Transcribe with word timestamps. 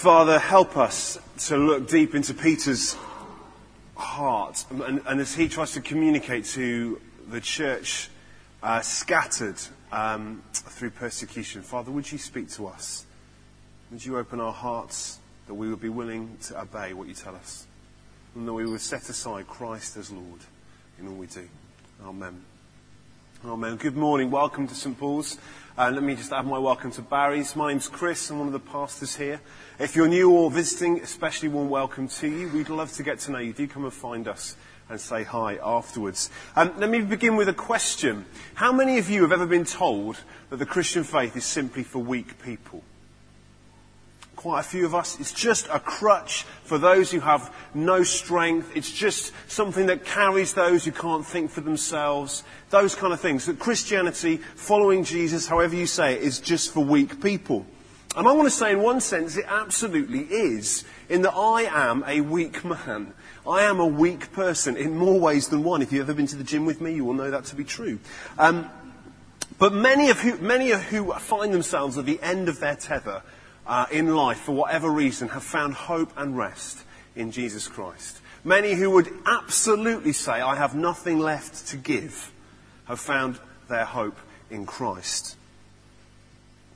Father, 0.00 0.38
help 0.38 0.78
us 0.78 1.18
to 1.36 1.58
look 1.58 1.86
deep 1.86 2.14
into 2.14 2.32
Peter's 2.32 2.96
heart 3.94 4.64
and, 4.70 5.02
and 5.04 5.20
as 5.20 5.34
he 5.34 5.46
tries 5.46 5.72
to 5.72 5.82
communicate 5.82 6.46
to 6.46 6.98
the 7.28 7.38
church 7.38 8.08
uh, 8.62 8.80
scattered 8.80 9.60
um, 9.92 10.42
through 10.54 10.88
persecution. 10.88 11.60
Father, 11.60 11.90
would 11.90 12.10
you 12.10 12.16
speak 12.16 12.48
to 12.52 12.66
us? 12.66 13.04
Would 13.90 14.02
you 14.02 14.16
open 14.16 14.40
our 14.40 14.54
hearts 14.54 15.18
that 15.46 15.52
we 15.52 15.68
would 15.68 15.82
be 15.82 15.90
willing 15.90 16.38
to 16.44 16.58
obey 16.58 16.94
what 16.94 17.06
you 17.06 17.12
tell 17.12 17.36
us? 17.36 17.66
And 18.34 18.48
that 18.48 18.54
we 18.54 18.64
would 18.64 18.80
set 18.80 19.06
aside 19.10 19.48
Christ 19.48 19.98
as 19.98 20.10
Lord 20.10 20.40
in 20.98 21.08
all 21.08 21.14
we 21.14 21.26
do. 21.26 21.46
Amen. 22.02 22.42
Amen. 23.42 23.76
Good 23.76 23.96
morning. 23.96 24.30
Welcome 24.30 24.68
to 24.68 24.74
St. 24.74 24.98
Paul's. 24.98 25.38
Uh, 25.76 25.90
let 25.90 26.02
me 26.02 26.14
just 26.14 26.30
add 26.30 26.46
my 26.46 26.58
welcome 26.58 26.90
to 26.90 27.00
Barry's. 27.00 27.56
My 27.56 27.72
name's 27.72 27.88
Chris. 27.88 28.28
I'm 28.28 28.38
one 28.38 28.48
of 28.48 28.52
the 28.52 28.60
pastors 28.60 29.16
here. 29.16 29.40
If 29.78 29.96
you're 29.96 30.08
new 30.08 30.30
or 30.30 30.50
visiting, 30.50 31.00
especially 31.00 31.48
warm 31.48 31.70
welcome 31.70 32.06
to 32.06 32.28
you. 32.28 32.50
We'd 32.50 32.68
love 32.68 32.92
to 32.92 33.02
get 33.02 33.18
to 33.20 33.30
know 33.30 33.38
you. 33.38 33.54
Do 33.54 33.66
come 33.66 33.84
and 33.84 33.92
find 33.94 34.28
us 34.28 34.58
and 34.90 35.00
say 35.00 35.24
hi 35.24 35.56
afterwards. 35.62 36.28
Um, 36.54 36.74
let 36.76 36.90
me 36.90 37.00
begin 37.00 37.34
with 37.36 37.48
a 37.48 37.54
question. 37.54 38.26
How 38.56 38.72
many 38.72 38.98
of 38.98 39.08
you 39.08 39.22
have 39.22 39.32
ever 39.32 39.46
been 39.46 39.64
told 39.64 40.20
that 40.50 40.58
the 40.58 40.66
Christian 40.66 41.02
faith 41.02 41.34
is 41.34 41.46
simply 41.46 41.82
for 41.82 42.00
weak 42.00 42.42
people? 42.42 42.82
Quite 44.40 44.60
a 44.60 44.62
few 44.62 44.86
of 44.86 44.94
us. 44.94 45.20
It's 45.20 45.34
just 45.34 45.68
a 45.70 45.78
crutch 45.78 46.44
for 46.64 46.78
those 46.78 47.10
who 47.10 47.20
have 47.20 47.54
no 47.74 48.02
strength. 48.02 48.74
It's 48.74 48.90
just 48.90 49.34
something 49.48 49.84
that 49.88 50.06
carries 50.06 50.54
those 50.54 50.82
who 50.82 50.92
can't 50.92 51.26
think 51.26 51.50
for 51.50 51.60
themselves. 51.60 52.42
Those 52.70 52.94
kind 52.94 53.12
of 53.12 53.20
things. 53.20 53.44
That 53.44 53.58
Christianity, 53.58 54.38
following 54.38 55.04
Jesus, 55.04 55.46
however 55.46 55.76
you 55.76 55.86
say 55.86 56.14
it, 56.14 56.22
is 56.22 56.40
just 56.40 56.72
for 56.72 56.82
weak 56.82 57.22
people. 57.22 57.66
And 58.16 58.26
I 58.26 58.32
want 58.32 58.46
to 58.46 58.50
say 58.50 58.72
in 58.72 58.80
one 58.80 59.02
sense 59.02 59.36
it 59.36 59.44
absolutely 59.46 60.20
is, 60.20 60.86
in 61.10 61.20
that 61.20 61.34
I 61.34 61.64
am 61.64 62.02
a 62.06 62.22
weak 62.22 62.64
man. 62.64 63.12
I 63.46 63.64
am 63.64 63.78
a 63.78 63.86
weak 63.86 64.32
person 64.32 64.74
in 64.74 64.96
more 64.96 65.20
ways 65.20 65.48
than 65.48 65.64
one. 65.64 65.82
If 65.82 65.92
you've 65.92 66.08
ever 66.08 66.16
been 66.16 66.26
to 66.28 66.36
the 66.36 66.44
gym 66.44 66.64
with 66.64 66.80
me, 66.80 66.94
you 66.94 67.04
will 67.04 67.12
know 67.12 67.30
that 67.30 67.44
to 67.46 67.56
be 67.56 67.64
true. 67.64 67.98
Um, 68.38 68.70
but 69.58 69.74
many 69.74 70.08
of 70.08 70.18
who, 70.18 70.38
many 70.38 70.70
of 70.70 70.82
who 70.84 71.12
find 71.12 71.52
themselves 71.52 71.98
at 71.98 72.06
the 72.06 72.18
end 72.22 72.48
of 72.48 72.58
their 72.58 72.76
tether 72.76 73.20
uh, 73.70 73.86
in 73.92 74.16
life, 74.16 74.40
for 74.40 74.52
whatever 74.52 74.90
reason, 74.90 75.28
have 75.28 75.44
found 75.44 75.72
hope 75.72 76.12
and 76.16 76.36
rest 76.36 76.84
in 77.14 77.30
Jesus 77.30 77.68
Christ. 77.68 78.20
Many 78.42 78.74
who 78.74 78.90
would 78.90 79.08
absolutely 79.24 80.12
say, 80.12 80.32
I 80.32 80.56
have 80.56 80.74
nothing 80.74 81.20
left 81.20 81.68
to 81.68 81.76
give, 81.76 82.32
have 82.86 82.98
found 82.98 83.38
their 83.68 83.84
hope 83.84 84.18
in 84.50 84.66
Christ. 84.66 85.36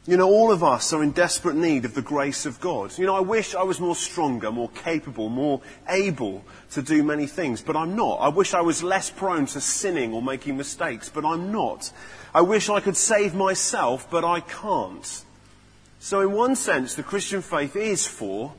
You 0.06 0.16
know, 0.16 0.28
all 0.30 0.52
of 0.52 0.62
us 0.62 0.92
are 0.92 1.02
in 1.02 1.10
desperate 1.10 1.56
need 1.56 1.84
of 1.84 1.94
the 1.94 2.02
grace 2.02 2.46
of 2.46 2.60
God. 2.60 2.96
You 2.96 3.06
know, 3.06 3.16
I 3.16 3.22
wish 3.22 3.56
I 3.56 3.64
was 3.64 3.80
more 3.80 3.96
stronger, 3.96 4.52
more 4.52 4.68
capable, 4.68 5.28
more 5.28 5.62
able 5.88 6.44
to 6.72 6.82
do 6.82 7.02
many 7.02 7.26
things, 7.26 7.60
but 7.60 7.74
I'm 7.74 7.96
not. 7.96 8.18
I 8.18 8.28
wish 8.28 8.54
I 8.54 8.60
was 8.60 8.84
less 8.84 9.10
prone 9.10 9.46
to 9.46 9.60
sinning 9.60 10.12
or 10.12 10.22
making 10.22 10.56
mistakes, 10.56 11.08
but 11.08 11.24
I'm 11.24 11.50
not. 11.50 11.90
I 12.32 12.42
wish 12.42 12.68
I 12.68 12.78
could 12.78 12.96
save 12.96 13.34
myself, 13.34 14.08
but 14.08 14.24
I 14.24 14.38
can't. 14.38 15.23
So, 16.04 16.20
in 16.20 16.32
one 16.32 16.54
sense, 16.54 16.96
the 16.96 17.02
Christian 17.02 17.40
faith 17.40 17.76
is 17.76 18.06
for 18.06 18.52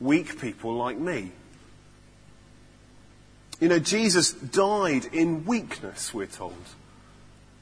weak 0.00 0.40
people 0.40 0.74
like 0.74 0.98
me. 0.98 1.30
You 3.60 3.68
know, 3.68 3.78
Jesus 3.78 4.32
died 4.32 5.04
in 5.12 5.44
weakness, 5.44 6.12
we're 6.12 6.26
told. 6.26 6.56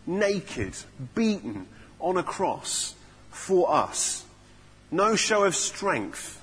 Naked, 0.07 0.73
beaten 1.15 1.67
on 2.01 2.17
a 2.17 2.23
cross 2.23 2.95
for 3.29 3.71
us. 3.71 4.25
No 4.91 5.17
show 5.17 5.45
of 5.45 5.55
strength. 5.55 6.43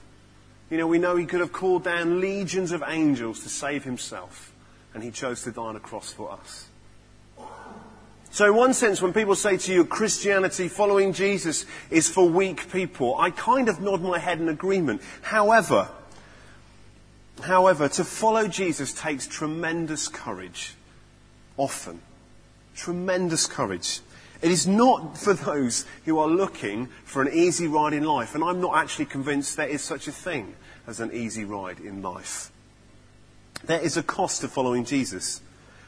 You 0.69 0.77
know, 0.77 0.85
we 0.85 0.99
know 0.99 1.15
he 1.15 1.25
could 1.25 1.39
have 1.39 1.51
called 1.51 1.83
down 1.83 2.19
legions 2.19 2.71
of 2.71 2.83
angels 2.85 3.39
to 3.39 3.49
save 3.49 3.83
himself, 3.83 4.53
and 4.93 5.01
he 5.01 5.09
chose 5.09 5.41
to 5.45 5.51
die 5.51 5.63
on 5.63 5.75
a 5.75 5.79
cross 5.79 6.13
for 6.13 6.31
us. 6.31 6.67
So, 8.33 8.47
in 8.47 8.55
one 8.55 8.73
sense, 8.73 8.99
when 8.99 9.13
people 9.13 9.35
say 9.35 9.57
to 9.57 9.71
you, 9.71 9.85
Christianity, 9.85 10.67
following 10.67 11.13
Jesus, 11.13 11.67
is 11.91 12.09
for 12.09 12.27
weak 12.27 12.71
people, 12.71 13.15
I 13.15 13.29
kind 13.29 13.69
of 13.69 13.79
nod 13.79 14.01
my 14.01 14.17
head 14.17 14.41
in 14.41 14.49
agreement. 14.49 15.03
However, 15.21 15.87
however, 17.43 17.87
to 17.89 18.03
follow 18.03 18.47
Jesus 18.47 18.91
takes 18.91 19.27
tremendous 19.27 20.07
courage. 20.07 20.73
Often. 21.57 22.01
Tremendous 22.75 23.45
courage. 23.45 23.99
It 24.41 24.49
is 24.49 24.65
not 24.65 25.15
for 25.15 25.35
those 25.35 25.85
who 26.05 26.17
are 26.17 26.27
looking 26.27 26.87
for 27.05 27.21
an 27.21 27.31
easy 27.31 27.67
ride 27.67 27.93
in 27.93 28.03
life, 28.03 28.33
and 28.33 28.43
I'm 28.43 28.59
not 28.59 28.75
actually 28.77 29.05
convinced 29.05 29.57
there 29.57 29.67
is 29.67 29.83
such 29.83 30.07
a 30.07 30.11
thing 30.11 30.55
as 30.87 30.99
an 30.99 31.11
easy 31.13 31.45
ride 31.45 31.79
in 31.79 32.01
life. 32.01 32.51
There 33.63 33.79
is 33.79 33.95
a 33.95 34.01
cost 34.01 34.41
to 34.41 34.47
following 34.47 34.85
Jesus. 34.85 35.39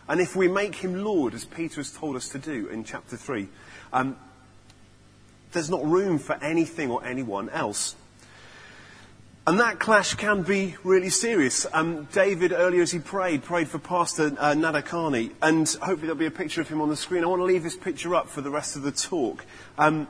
And 0.07 0.21
if 0.21 0.35
we 0.35 0.47
make 0.47 0.75
him 0.75 1.03
Lord, 1.03 1.33
as 1.33 1.45
Peter 1.45 1.77
has 1.77 1.91
told 1.91 2.15
us 2.15 2.29
to 2.29 2.39
do 2.39 2.67
in 2.67 2.83
chapter 2.83 3.17
3, 3.17 3.47
um, 3.91 4.17
there's 5.51 5.69
not 5.69 5.85
room 5.85 6.19
for 6.19 6.33
anything 6.43 6.91
or 6.91 7.03
anyone 7.03 7.49
else. 7.49 7.95
And 9.47 9.59
that 9.59 9.79
clash 9.79 10.15
can 10.15 10.41
be 10.41 10.75
really 10.83 11.11
serious. 11.11 11.67
Um, 11.71 12.07
David, 12.11 12.51
earlier 12.51 12.81
as 12.81 12.91
he 12.91 12.97
prayed, 12.97 13.43
prayed 13.43 13.67
for 13.67 13.77
Pastor 13.77 14.35
uh, 14.39 14.53
Nadarkhani, 14.53 15.31
and 15.41 15.67
hopefully 15.67 16.01
there'll 16.07 16.15
be 16.15 16.25
a 16.25 16.31
picture 16.31 16.61
of 16.61 16.67
him 16.67 16.81
on 16.81 16.89
the 16.89 16.95
screen. 16.95 17.23
I 17.23 17.27
want 17.27 17.41
to 17.41 17.45
leave 17.45 17.61
this 17.61 17.77
picture 17.77 18.15
up 18.15 18.27
for 18.27 18.41
the 18.41 18.49
rest 18.49 18.75
of 18.75 18.81
the 18.81 18.91
talk. 18.91 19.45
Um, 19.77 20.07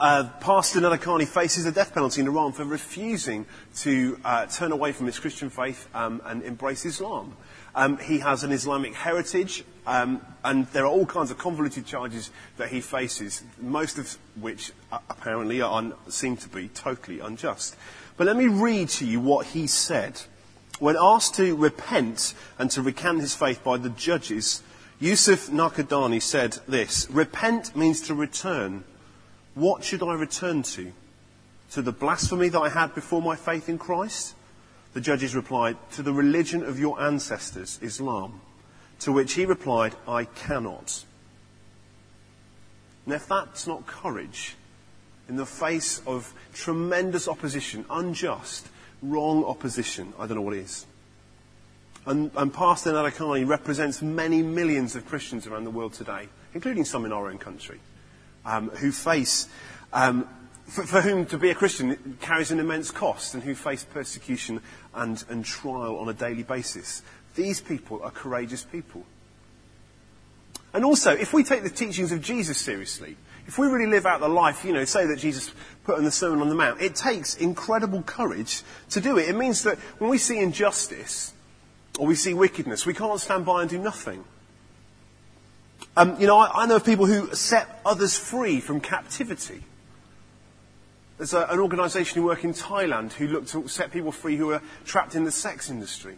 uh, 0.00 0.28
Pastor 0.40 0.80
Nadarkhani 0.80 1.28
faces 1.28 1.64
a 1.66 1.72
death 1.72 1.94
penalty 1.94 2.20
in 2.20 2.26
Iran 2.26 2.52
for 2.52 2.64
refusing 2.64 3.46
to 3.76 4.18
uh, 4.24 4.46
turn 4.46 4.72
away 4.72 4.90
from 4.90 5.06
his 5.06 5.18
Christian 5.18 5.48
faith 5.48 5.88
um, 5.94 6.20
and 6.24 6.42
embrace 6.42 6.84
Islam. 6.84 7.36
Um, 7.74 7.98
he 7.98 8.18
has 8.20 8.44
an 8.44 8.52
Islamic 8.52 8.94
heritage, 8.94 9.64
um, 9.86 10.20
and 10.44 10.66
there 10.68 10.84
are 10.84 10.90
all 10.90 11.06
kinds 11.06 11.30
of 11.30 11.38
convoluted 11.38 11.86
charges 11.86 12.30
that 12.56 12.68
he 12.68 12.80
faces, 12.80 13.42
most 13.60 13.98
of 13.98 14.18
which 14.40 14.72
uh, 14.90 14.98
apparently 15.10 15.60
are 15.60 15.78
un- 15.78 15.94
seem 16.08 16.36
to 16.38 16.48
be 16.48 16.68
totally 16.68 17.20
unjust. 17.20 17.76
But 18.16 18.26
let 18.26 18.36
me 18.36 18.48
read 18.48 18.88
to 18.90 19.06
you 19.06 19.20
what 19.20 19.46
he 19.46 19.66
said. 19.66 20.22
When 20.80 20.96
asked 20.98 21.34
to 21.34 21.56
repent 21.56 22.34
and 22.58 22.70
to 22.72 22.82
recant 22.82 23.20
his 23.20 23.34
faith 23.34 23.62
by 23.64 23.78
the 23.78 23.90
judges, 23.90 24.62
Yusuf 25.00 25.48
Nakadani 25.48 26.20
said 26.20 26.58
this 26.66 27.08
Repent 27.10 27.76
means 27.76 28.00
to 28.02 28.14
return. 28.14 28.84
What 29.54 29.84
should 29.84 30.02
I 30.02 30.14
return 30.14 30.62
to? 30.64 30.92
To 31.72 31.82
the 31.82 31.92
blasphemy 31.92 32.48
that 32.48 32.60
I 32.60 32.68
had 32.68 32.94
before 32.94 33.22
my 33.22 33.36
faith 33.36 33.68
in 33.68 33.78
Christ? 33.78 34.34
The 34.94 35.00
judges 35.00 35.34
replied, 35.34 35.76
To 35.92 36.02
the 36.02 36.12
religion 36.12 36.62
of 36.62 36.78
your 36.78 37.00
ancestors, 37.00 37.78
Islam. 37.82 38.40
To 39.00 39.12
which 39.12 39.34
he 39.34 39.46
replied, 39.46 39.94
I 40.08 40.24
cannot. 40.24 41.04
Now, 43.06 43.14
if 43.14 43.28
that's 43.28 43.66
not 43.66 43.86
courage, 43.86 44.56
in 45.28 45.36
the 45.36 45.46
face 45.46 46.00
of 46.06 46.32
tremendous 46.52 47.28
opposition, 47.28 47.84
unjust, 47.90 48.68
wrong 49.02 49.44
opposition, 49.44 50.12
I 50.18 50.26
don't 50.26 50.36
know 50.36 50.42
what 50.42 50.54
is. 50.54 50.86
And, 52.06 52.30
and 52.36 52.52
Pastor 52.52 52.92
Nadarkhani 52.92 53.46
represents 53.46 54.00
many 54.00 54.42
millions 54.42 54.96
of 54.96 55.06
Christians 55.06 55.46
around 55.46 55.64
the 55.64 55.70
world 55.70 55.92
today, 55.92 56.28
including 56.54 56.84
some 56.84 57.04
in 57.04 57.12
our 57.12 57.28
own 57.28 57.38
country, 57.38 57.78
um, 58.46 58.70
who 58.70 58.90
face 58.90 59.46
um, 59.92 60.26
for, 60.68 60.84
for, 60.84 61.00
whom 61.00 61.26
to 61.26 61.38
be 61.38 61.50
a 61.50 61.54
Christian 61.54 62.18
carries 62.20 62.50
an 62.50 62.60
immense 62.60 62.90
cost 62.90 63.34
and 63.34 63.42
who 63.42 63.54
face 63.54 63.84
persecution 63.84 64.60
and, 64.94 65.24
and 65.28 65.44
trial 65.44 65.98
on 65.98 66.08
a 66.08 66.12
daily 66.12 66.42
basis. 66.42 67.02
These 67.34 67.60
people 67.60 68.02
are 68.02 68.10
courageous 68.10 68.64
people. 68.64 69.04
And 70.74 70.84
also, 70.84 71.12
if 71.12 71.32
we 71.32 71.42
take 71.42 71.62
the 71.62 71.70
teachings 71.70 72.12
of 72.12 72.20
Jesus 72.20 72.58
seriously, 72.58 73.16
if 73.46 73.58
we 73.58 73.66
really 73.66 73.86
live 73.86 74.04
out 74.04 74.20
the 74.20 74.28
life, 74.28 74.64
you 74.64 74.74
know, 74.74 74.84
say 74.84 75.06
that 75.06 75.18
Jesus 75.18 75.50
put 75.84 75.98
in 75.98 76.04
the 76.04 76.10
Sermon 76.10 76.42
on 76.42 76.50
the 76.50 76.54
Mount, 76.54 76.82
it 76.82 76.94
takes 76.94 77.34
incredible 77.34 78.02
courage 78.02 78.62
to 78.90 79.00
do 79.00 79.16
it. 79.16 79.28
It 79.28 79.36
means 79.36 79.62
that 79.62 79.78
when 79.98 80.10
we 80.10 80.18
see 80.18 80.38
injustice 80.38 81.32
or 81.98 82.06
we 82.06 82.14
see 82.14 82.34
wickedness, 82.34 82.84
we 82.84 82.92
can't 82.92 83.18
stand 83.18 83.46
by 83.46 83.62
and 83.62 83.70
do 83.70 83.78
nothing. 83.78 84.22
Um, 85.96 86.20
you 86.20 86.26
know, 86.26 86.36
I, 86.36 86.64
I 86.64 86.66
know 86.66 86.76
of 86.76 86.84
people 86.84 87.06
who 87.06 87.34
set 87.34 87.80
others 87.86 88.18
free 88.18 88.60
from 88.60 88.80
captivity. 88.80 89.62
There's 91.18 91.34
a, 91.34 91.46
an 91.50 91.58
organisation 91.58 92.20
who 92.20 92.26
work 92.26 92.44
in 92.44 92.54
Thailand 92.54 93.12
who 93.12 93.26
look 93.26 93.46
to 93.48 93.68
set 93.68 93.90
people 93.90 94.12
free 94.12 94.36
who 94.36 94.52
are 94.52 94.62
trapped 94.84 95.14
in 95.14 95.24
the 95.24 95.32
sex 95.32 95.68
industry. 95.68 96.16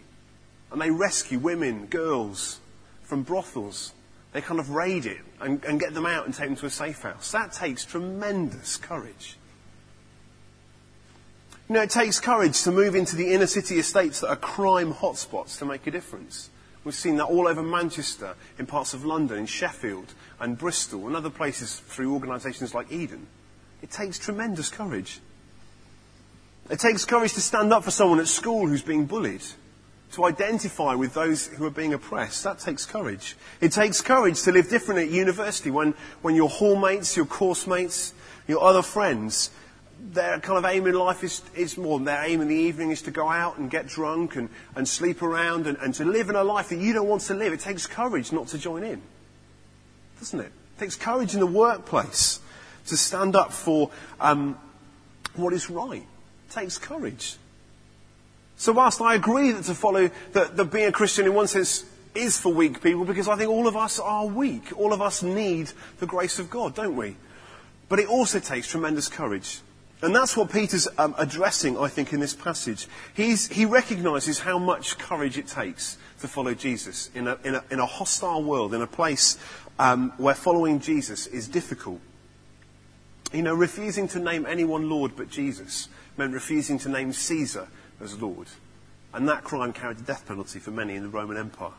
And 0.70 0.80
they 0.80 0.90
rescue 0.90 1.38
women, 1.38 1.86
girls 1.86 2.60
from 3.02 3.22
brothels. 3.22 3.92
They 4.32 4.42
kind 4.42 4.60
of 4.60 4.70
raid 4.70 5.06
it 5.06 5.18
and, 5.40 5.64
and 5.64 5.80
get 5.80 5.94
them 5.94 6.06
out 6.06 6.26
and 6.26 6.34
take 6.34 6.46
them 6.46 6.56
to 6.56 6.66
a 6.66 6.70
safe 6.70 7.02
house. 7.02 7.32
That 7.32 7.52
takes 7.52 7.84
tremendous 7.84 8.76
courage. 8.76 9.36
You 11.68 11.74
know, 11.74 11.82
it 11.82 11.90
takes 11.90 12.20
courage 12.20 12.62
to 12.62 12.70
move 12.70 12.94
into 12.94 13.16
the 13.16 13.32
inner 13.32 13.46
city 13.46 13.78
estates 13.78 14.20
that 14.20 14.28
are 14.28 14.36
crime 14.36 14.92
hotspots 14.92 15.58
to 15.58 15.64
make 15.64 15.86
a 15.86 15.90
difference. 15.90 16.50
We've 16.84 16.94
seen 16.94 17.16
that 17.16 17.26
all 17.26 17.46
over 17.46 17.62
Manchester, 17.62 18.34
in 18.58 18.66
parts 18.66 18.94
of 18.94 19.04
London, 19.04 19.38
in 19.38 19.46
Sheffield 19.46 20.14
and 20.40 20.58
Bristol, 20.58 21.06
and 21.06 21.16
other 21.16 21.30
places 21.30 21.78
through 21.78 22.12
organisations 22.12 22.74
like 22.74 22.90
Eden. 22.90 23.26
It 23.82 23.90
takes 23.90 24.18
tremendous 24.18 24.68
courage. 24.68 25.20
It 26.68 26.78
takes 26.78 27.04
courage 27.04 27.34
to 27.34 27.40
stand 27.40 27.72
up 27.72 27.84
for 27.84 27.90
someone 27.90 28.20
at 28.20 28.28
school 28.28 28.66
who's 28.66 28.82
being 28.82 29.06
bullied, 29.06 29.42
to 30.12 30.24
identify 30.24 30.94
with 30.94 31.14
those 31.14 31.48
who 31.48 31.64
are 31.64 31.70
being 31.70 31.92
oppressed. 31.92 32.44
That 32.44 32.60
takes 32.60 32.86
courage. 32.86 33.36
It 33.60 33.72
takes 33.72 34.00
courage 34.00 34.42
to 34.42 34.52
live 34.52 34.68
differently 34.68 35.04
at 35.04 35.10
university 35.10 35.70
when, 35.70 35.94
when 36.22 36.36
your 36.36 36.48
hallmates, 36.48 37.16
your 37.16 37.26
course 37.26 37.66
mates, 37.66 38.14
your 38.46 38.62
other 38.62 38.82
friends, 38.82 39.50
their 40.12 40.38
kind 40.40 40.58
of 40.58 40.64
aim 40.64 40.86
in 40.86 40.94
life 40.94 41.24
is, 41.24 41.42
is 41.54 41.76
more, 41.76 41.98
their 42.00 42.24
aim 42.24 42.40
in 42.40 42.48
the 42.48 42.54
evening 42.54 42.90
is 42.90 43.02
to 43.02 43.10
go 43.10 43.28
out 43.28 43.58
and 43.58 43.70
get 43.70 43.86
drunk 43.86 44.36
and, 44.36 44.48
and 44.74 44.88
sleep 44.88 45.22
around 45.22 45.66
and, 45.66 45.76
and 45.78 45.94
to 45.94 46.04
live 46.04 46.30
in 46.30 46.36
a 46.36 46.44
life 46.44 46.68
that 46.70 46.78
you 46.78 46.92
don't 46.92 47.08
want 47.08 47.22
to 47.22 47.34
live. 47.34 47.52
It 47.52 47.60
takes 47.60 47.86
courage 47.86 48.32
not 48.32 48.48
to 48.48 48.58
join 48.58 48.82
in. 48.82 49.02
Doesn't 50.18 50.40
it? 50.40 50.52
It 50.76 50.80
takes 50.80 50.96
courage 50.96 51.34
in 51.34 51.40
the 51.40 51.46
workplace 51.46 52.40
to 52.90 52.96
stand 52.96 53.34
up 53.34 53.52
for 53.52 53.90
um, 54.20 54.58
what 55.34 55.52
is 55.52 55.70
right 55.70 56.04
takes 56.50 56.78
courage. 56.78 57.36
So 58.56 58.72
whilst 58.72 59.00
I 59.00 59.14
agree 59.14 59.52
that 59.52 59.64
to 59.64 59.74
follow, 59.74 60.10
that, 60.32 60.56
that 60.56 60.64
being 60.66 60.88
a 60.88 60.92
Christian 60.92 61.24
in 61.24 61.34
one 61.34 61.46
sense 61.46 61.84
is 62.14 62.38
for 62.38 62.52
weak 62.52 62.82
people, 62.82 63.04
because 63.04 63.28
I 63.28 63.36
think 63.36 63.48
all 63.48 63.66
of 63.66 63.76
us 63.76 63.98
are 63.98 64.26
weak. 64.26 64.78
All 64.78 64.92
of 64.92 65.00
us 65.00 65.22
need 65.22 65.70
the 65.98 66.06
grace 66.06 66.38
of 66.38 66.50
God, 66.50 66.74
don't 66.74 66.96
we? 66.96 67.16
But 67.88 68.00
it 68.00 68.08
also 68.08 68.38
takes 68.38 68.68
tremendous 68.68 69.08
courage. 69.08 69.60
And 70.02 70.14
that's 70.14 70.36
what 70.36 70.50
Peter's 70.50 70.88
um, 70.98 71.14
addressing, 71.18 71.78
I 71.78 71.88
think, 71.88 72.12
in 72.12 72.20
this 72.20 72.34
passage. 72.34 72.88
He's, 73.14 73.48
he 73.48 73.66
recognizes 73.66 74.38
how 74.38 74.58
much 74.58 74.98
courage 74.98 75.36
it 75.38 75.46
takes 75.46 75.98
to 76.20 76.28
follow 76.28 76.54
Jesus 76.54 77.10
in 77.14 77.28
a, 77.28 77.38
in 77.44 77.54
a, 77.54 77.64
in 77.70 77.78
a 77.80 77.86
hostile 77.86 78.42
world, 78.42 78.74
in 78.74 78.82
a 78.82 78.86
place 78.86 79.38
um, 79.78 80.12
where 80.16 80.34
following 80.34 80.80
Jesus 80.80 81.26
is 81.26 81.48
difficult. 81.48 82.00
You 83.32 83.42
know, 83.42 83.54
refusing 83.54 84.08
to 84.08 84.18
name 84.18 84.46
anyone 84.46 84.88
Lord 84.88 85.12
but 85.16 85.30
Jesus 85.30 85.88
meant 86.16 86.34
refusing 86.34 86.78
to 86.80 86.88
name 86.88 87.12
Caesar 87.12 87.68
as 88.00 88.20
Lord. 88.20 88.48
And 89.12 89.28
that 89.28 89.44
crime 89.44 89.72
carried 89.72 89.98
the 89.98 90.04
death 90.04 90.26
penalty 90.26 90.58
for 90.58 90.70
many 90.70 90.94
in 90.94 91.02
the 91.02 91.08
Roman 91.08 91.36
Empire. 91.36 91.72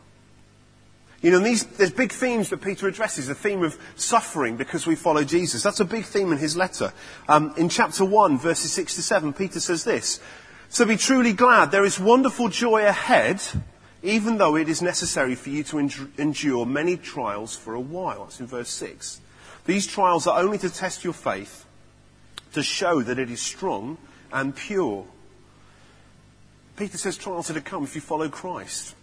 You 1.22 1.30
know, 1.30 1.38
these, 1.38 1.64
there's 1.64 1.92
big 1.92 2.10
themes 2.10 2.50
that 2.50 2.60
Peter 2.60 2.88
addresses. 2.88 3.28
The 3.28 3.34
theme 3.34 3.62
of 3.62 3.78
suffering 3.94 4.56
because 4.56 4.86
we 4.86 4.96
follow 4.96 5.22
Jesus. 5.22 5.62
That's 5.62 5.78
a 5.78 5.84
big 5.84 6.04
theme 6.04 6.32
in 6.32 6.38
his 6.38 6.56
letter. 6.56 6.92
Um, 7.28 7.54
in 7.56 7.68
chapter 7.68 8.04
1, 8.04 8.38
verses 8.38 8.72
6 8.72 8.96
to 8.96 9.02
7, 9.02 9.32
Peter 9.32 9.60
says 9.60 9.84
this. 9.84 10.20
So 10.68 10.84
be 10.84 10.96
truly 10.96 11.32
glad. 11.32 11.70
There 11.70 11.84
is 11.84 12.00
wonderful 12.00 12.48
joy 12.48 12.86
ahead, 12.86 13.40
even 14.02 14.38
though 14.38 14.56
it 14.56 14.68
is 14.68 14.82
necessary 14.82 15.36
for 15.36 15.50
you 15.50 15.62
to 15.64 15.78
endure 16.18 16.66
many 16.66 16.96
trials 16.96 17.54
for 17.54 17.74
a 17.74 17.80
while. 17.80 18.24
That's 18.24 18.40
in 18.40 18.48
verse 18.48 18.70
6. 18.70 19.20
These 19.64 19.86
trials 19.86 20.26
are 20.26 20.40
only 20.40 20.58
to 20.58 20.70
test 20.70 21.04
your 21.04 21.12
faith, 21.12 21.64
to 22.54 22.62
show 22.62 23.02
that 23.02 23.18
it 23.18 23.30
is 23.30 23.40
strong 23.40 23.98
and 24.32 24.54
pure. 24.54 25.06
Peter 26.76 26.98
says 26.98 27.16
trials 27.16 27.50
are 27.50 27.54
to 27.54 27.60
come 27.60 27.84
if 27.84 27.94
you 27.94 28.00
follow 28.00 28.28
Christ. 28.28 28.94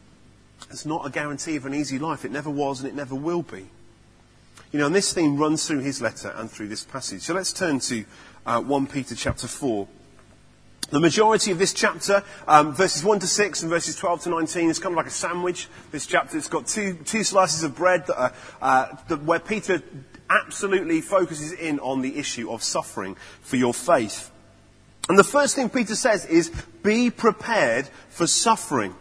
It's 0.70 0.86
not 0.86 1.06
a 1.06 1.10
guarantee 1.10 1.56
of 1.56 1.66
an 1.66 1.74
easy 1.74 2.00
life. 2.00 2.26
It 2.26 2.32
never 2.32 2.50
was 2.50 2.82
and 2.82 2.90
it 2.90 2.96
never 2.96 3.16
will 3.16 3.44
be. 3.44 3.68
You 4.72 4.80
know, 4.80 4.86
and 4.86 4.96
this 4.96 5.14
theme 5.14 5.38
runs 5.38 5.66
through 5.66 5.80
his 5.80 6.02
letter 6.02 6.34
and 6.36 6.50
through 6.52 6.68
this 6.68 6.84
passage. 6.84 7.22
So 7.22 7.34
let's 7.34 7.54
turn 7.54 7.80
to 7.82 8.06
uh, 8.46 8.62
1 8.62 8.88
Peter 8.88 9.16
chapter 9.16 9.48
4. 9.48 9.88
The 10.92 11.00
majority 11.00 11.52
of 11.52 11.60
this 11.60 11.74
chapter, 11.74 12.24
um, 12.48 12.74
verses 12.74 13.04
1 13.04 13.20
to 13.20 13.28
6 13.28 13.62
and 13.62 13.70
verses 13.70 13.96
12 13.96 14.24
to 14.24 14.30
19, 14.30 14.70
is 14.70 14.80
kind 14.80 14.94
of 14.94 14.98
like 14.98 15.06
a 15.06 15.12
sandwich. 15.12 15.68
This 15.92 16.08
chapter, 16.08 16.38
it's 16.38 16.48
got 16.48 16.68
two, 16.68 16.96
two 17.06 17.24
slices 17.24 17.64
of 17.64 17.76
bread 17.76 18.08
that 18.08 18.20
are, 18.20 18.34
uh, 18.62 18.96
that, 19.08 19.24
where 19.24 19.40
Peter 19.40 19.84
absolutely 20.30 21.02
focuses 21.02 21.52
in 21.54 21.80
on 21.80 22.02
the 22.02 22.18
issue 22.18 22.52
of 22.52 22.64
suffering 22.64 23.16
for 23.42 23.56
your 23.56 23.74
faith. 23.74 24.32
And 25.08 25.18
the 25.18 25.24
first 25.24 25.56
thing 25.56 25.70
Peter 25.70 25.96
says 25.96 26.26
is, 26.26 26.50
be 26.84 27.10
prepared 27.10 27.88
for 28.10 28.28
suffering. 28.28 28.94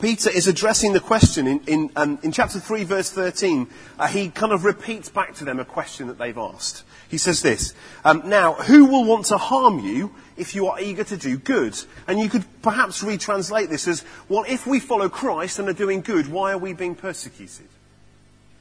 Peter 0.00 0.28
is 0.28 0.48
addressing 0.48 0.92
the 0.92 1.00
question 1.00 1.46
in, 1.46 1.60
in, 1.66 1.90
um, 1.96 2.18
in 2.22 2.32
chapter 2.32 2.60
3, 2.60 2.84
verse 2.84 3.10
13. 3.10 3.66
Uh, 3.98 4.06
he 4.06 4.28
kind 4.28 4.52
of 4.52 4.64
repeats 4.64 5.08
back 5.08 5.34
to 5.34 5.44
them 5.44 5.58
a 5.58 5.64
question 5.64 6.08
that 6.08 6.18
they've 6.18 6.36
asked. 6.36 6.84
He 7.08 7.18
says 7.18 7.42
this 7.42 7.74
um, 8.04 8.22
Now, 8.26 8.54
who 8.54 8.86
will 8.86 9.04
want 9.04 9.26
to 9.26 9.38
harm 9.38 9.78
you 9.78 10.14
if 10.36 10.54
you 10.54 10.66
are 10.66 10.80
eager 10.80 11.04
to 11.04 11.16
do 11.16 11.38
good? 11.38 11.78
And 12.06 12.18
you 12.18 12.28
could 12.28 12.44
perhaps 12.60 13.02
retranslate 13.02 13.68
this 13.68 13.88
as, 13.88 14.04
Well, 14.28 14.44
if 14.48 14.66
we 14.66 14.80
follow 14.80 15.08
Christ 15.08 15.58
and 15.58 15.68
are 15.68 15.72
doing 15.72 16.00
good, 16.00 16.28
why 16.28 16.52
are 16.52 16.58
we 16.58 16.72
being 16.72 16.96
persecuted? 16.96 17.68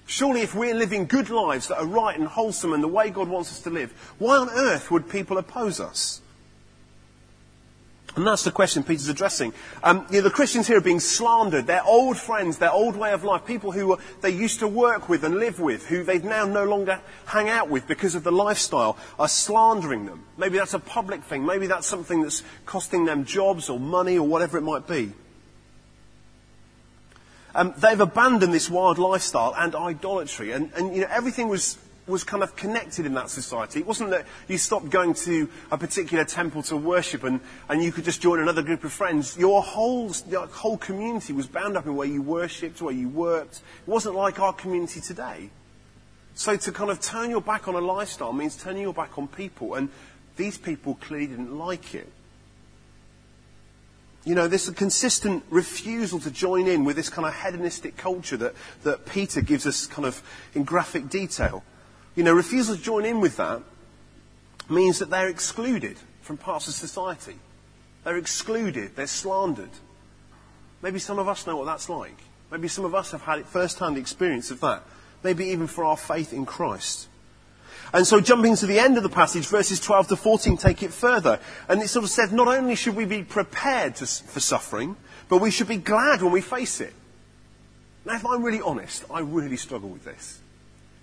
Surely, 0.05 0.41
if 0.41 0.53
we're 0.53 0.75
living 0.75 1.05
good 1.05 1.29
lives 1.29 1.69
that 1.69 1.77
are 1.77 1.85
right 1.85 2.17
and 2.17 2.27
wholesome 2.27 2.73
and 2.73 2.83
the 2.83 2.88
way 2.88 3.09
God 3.09 3.29
wants 3.29 3.51
us 3.51 3.61
to 3.61 3.69
live, 3.69 3.91
why 4.19 4.38
on 4.38 4.50
earth 4.50 4.91
would 4.91 5.09
people 5.09 5.38
oppose 5.38 5.79
us? 5.79 6.21
And 8.15 8.27
that's 8.27 8.44
the 8.44 8.51
question 8.51 8.83
Peter's 8.83 9.07
addressing. 9.07 9.53
Um, 9.81 10.05
you 10.11 10.17
know, 10.17 10.21
the 10.21 10.29
Christians 10.29 10.67
here 10.67 10.77
are 10.77 10.81
being 10.81 11.00
slandered. 11.00 11.65
Their 11.65 11.83
old 11.83 12.17
friends, 12.17 12.59
their 12.59 12.71
old 12.71 12.95
way 12.95 13.11
of 13.11 13.23
life, 13.23 13.45
people 13.45 13.71
who 13.71 13.97
they 14.21 14.29
used 14.29 14.59
to 14.59 14.67
work 14.67 15.09
with 15.09 15.23
and 15.23 15.38
live 15.38 15.59
with, 15.59 15.88
who 15.88 16.03
they 16.03 16.19
now 16.19 16.45
no 16.45 16.63
longer 16.63 17.01
hang 17.25 17.49
out 17.49 17.69
with 17.69 17.88
because 17.88 18.13
of 18.13 18.23
the 18.23 18.31
lifestyle, 18.31 18.97
are 19.17 19.27
slandering 19.27 20.06
them. 20.06 20.25
Maybe 20.38 20.59
that's 20.59 20.75
a 20.75 20.79
public 20.79 21.23
thing. 21.23 21.44
Maybe 21.44 21.65
that's 21.65 21.88
something 21.88 22.21
that's 22.21 22.44
costing 22.67 23.06
them 23.06 23.25
jobs 23.25 23.67
or 23.67 23.79
money 23.79 24.19
or 24.19 24.27
whatever 24.27 24.59
it 24.59 24.63
might 24.63 24.88
be. 24.88 25.13
Um, 27.55 27.73
they've 27.77 28.00
abandoned 28.00 28.53
this 28.53 28.69
wild 28.69 28.97
lifestyle 28.97 29.53
and 29.57 29.75
idolatry. 29.75 30.51
And, 30.51 30.71
and 30.75 30.95
you 30.95 31.01
know, 31.01 31.07
everything 31.11 31.47
was 31.47 31.77
was 32.05 32.23
kind 32.23 32.44
of 32.44 32.55
connected 32.55 33.05
in 33.05 33.13
that 33.13 33.29
society. 33.29 33.79
It 33.79 33.88
wasn't 33.88 34.09
that 34.09 34.25
you 34.47 34.57
stopped 34.57 34.89
going 34.89 35.13
to 35.25 35.50
a 35.71 35.77
particular 35.77 36.25
temple 36.25 36.61
to 36.63 36.75
worship 36.75 37.23
and, 37.23 37.39
and 37.69 37.81
you 37.81 37.91
could 37.91 38.03
just 38.03 38.21
join 38.21 38.39
another 38.39 38.61
group 38.61 38.83
of 38.83 38.91
friends. 38.91 39.38
Your 39.38 39.61
whole, 39.63 40.13
your 40.29 40.47
whole 40.47 40.77
community 40.77 41.33
was 41.33 41.47
bound 41.47 41.77
up 41.77 41.85
in 41.85 41.95
where 41.95 42.07
you 42.07 42.21
worshipped, 42.21 42.81
where 42.81 42.94
you 42.94 43.07
worked. 43.07 43.61
It 43.88 43.89
wasn't 43.89 44.15
like 44.15 44.39
our 44.39 44.53
community 44.53 44.99
today. 44.99 45.49
So 46.35 46.57
to 46.57 46.71
kind 46.71 46.89
of 46.89 46.99
turn 46.99 47.29
your 47.29 47.41
back 47.41 47.67
on 47.67 47.75
a 47.75 47.79
lifestyle 47.79 48.33
means 48.33 48.57
turning 48.57 48.81
your 48.81 48.94
back 48.94 49.17
on 49.17 49.27
people. 49.27 49.75
And 49.75 49.89
these 50.35 50.57
people 50.57 50.95
clearly 50.95 51.27
didn't 51.27 51.57
like 51.57 51.95
it. 51.95 52.11
You 54.25 54.35
know, 54.35 54.47
this 54.47 54.67
a 54.67 54.73
consistent 54.73 55.43
refusal 55.49 56.19
to 56.21 56.31
join 56.31 56.67
in 56.67 56.85
with 56.85 56.95
this 56.95 57.09
kind 57.09 57.27
of 57.27 57.35
hedonistic 57.35 57.97
culture 57.97 58.37
that, 58.37 58.55
that 58.83 59.05
Peter 59.05 59.41
gives 59.41 59.67
us 59.67 59.85
kind 59.85 60.05
of 60.05 60.21
in 60.53 60.63
graphic 60.63 61.09
detail. 61.09 61.63
You 62.15 62.23
know, 62.23 62.33
refusal 62.33 62.75
to 62.75 62.81
join 62.81 63.05
in 63.05 63.19
with 63.19 63.37
that 63.37 63.61
means 64.69 64.99
that 64.99 65.09
they're 65.09 65.27
excluded 65.27 65.97
from 66.21 66.37
parts 66.37 66.67
of 66.67 66.73
society. 66.73 67.35
They're 68.03 68.17
excluded, 68.17 68.95
they're 68.95 69.07
slandered. 69.07 69.69
Maybe 70.81 70.99
some 70.99 71.19
of 71.19 71.27
us 71.27 71.45
know 71.45 71.57
what 71.57 71.65
that's 71.65 71.89
like. 71.89 72.18
Maybe 72.51 72.68
some 72.68 72.85
of 72.85 72.94
us 72.94 73.11
have 73.11 73.21
had 73.21 73.45
first 73.45 73.80
hand 73.80 73.97
experience 73.97 74.51
of 74.51 74.59
that. 74.61 74.83
Maybe 75.23 75.45
even 75.47 75.68
for 75.68 75.83
our 75.83 75.97
faith 75.97 76.33
in 76.33 76.45
Christ. 76.45 77.07
And 77.94 78.07
so 78.07 78.19
jumping 78.19 78.56
to 78.56 78.66
the 78.66 78.80
end 78.80 78.97
of 78.97 79.04
the 79.04 79.09
passage, 79.09 79.45
verses 79.47 79.80
12 79.80 80.07
to 80.09 80.16
14 80.16 80.57
take 80.57 80.81
it 80.81 80.92
further. 80.92 81.40
And 81.69 81.81
it 81.81 81.90
sort 81.90 82.04
of 82.04 82.09
said, 82.09 82.33
not 82.33 82.47
only 82.47 82.76
should 82.76 82.95
we 82.95 83.06
be 83.06 83.23
prepared 83.23 83.95
to, 83.97 84.07
for 84.07 84.40
suffering, 84.40 84.95
but 85.30 85.38
we 85.38 85.52
should 85.52 85.68
be 85.68 85.78
glad 85.78 86.23
when 86.23 86.31
we 86.31 86.42
face 86.42 86.81
it. 86.81 86.94
Now, 88.04 88.16
if 88.16 88.26
I'm 88.26 88.44
really 88.44 88.62
honest, 88.62 89.06
I 89.12 89.19
really 89.19 89.57
struggle 89.57 89.90
with 89.90 90.04
this. 90.04 90.42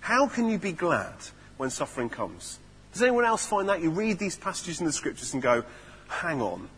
How 0.01 0.27
can 0.27 0.49
you 0.49 0.57
be 0.57 0.73
glad 0.73 1.13
when 1.57 1.69
suffering 1.69 2.09
comes? 2.09 2.59
Does 2.91 3.01
anyone 3.01 3.23
else 3.23 3.45
find 3.45 3.69
that? 3.69 3.81
You 3.81 3.89
read 3.89 4.19
these 4.19 4.35
passages 4.35 4.81
in 4.81 4.85
the 4.85 4.91
scriptures 4.91 5.33
and 5.33 5.41
go, 5.41 5.63
hang 6.09 6.41
on. 6.41 6.69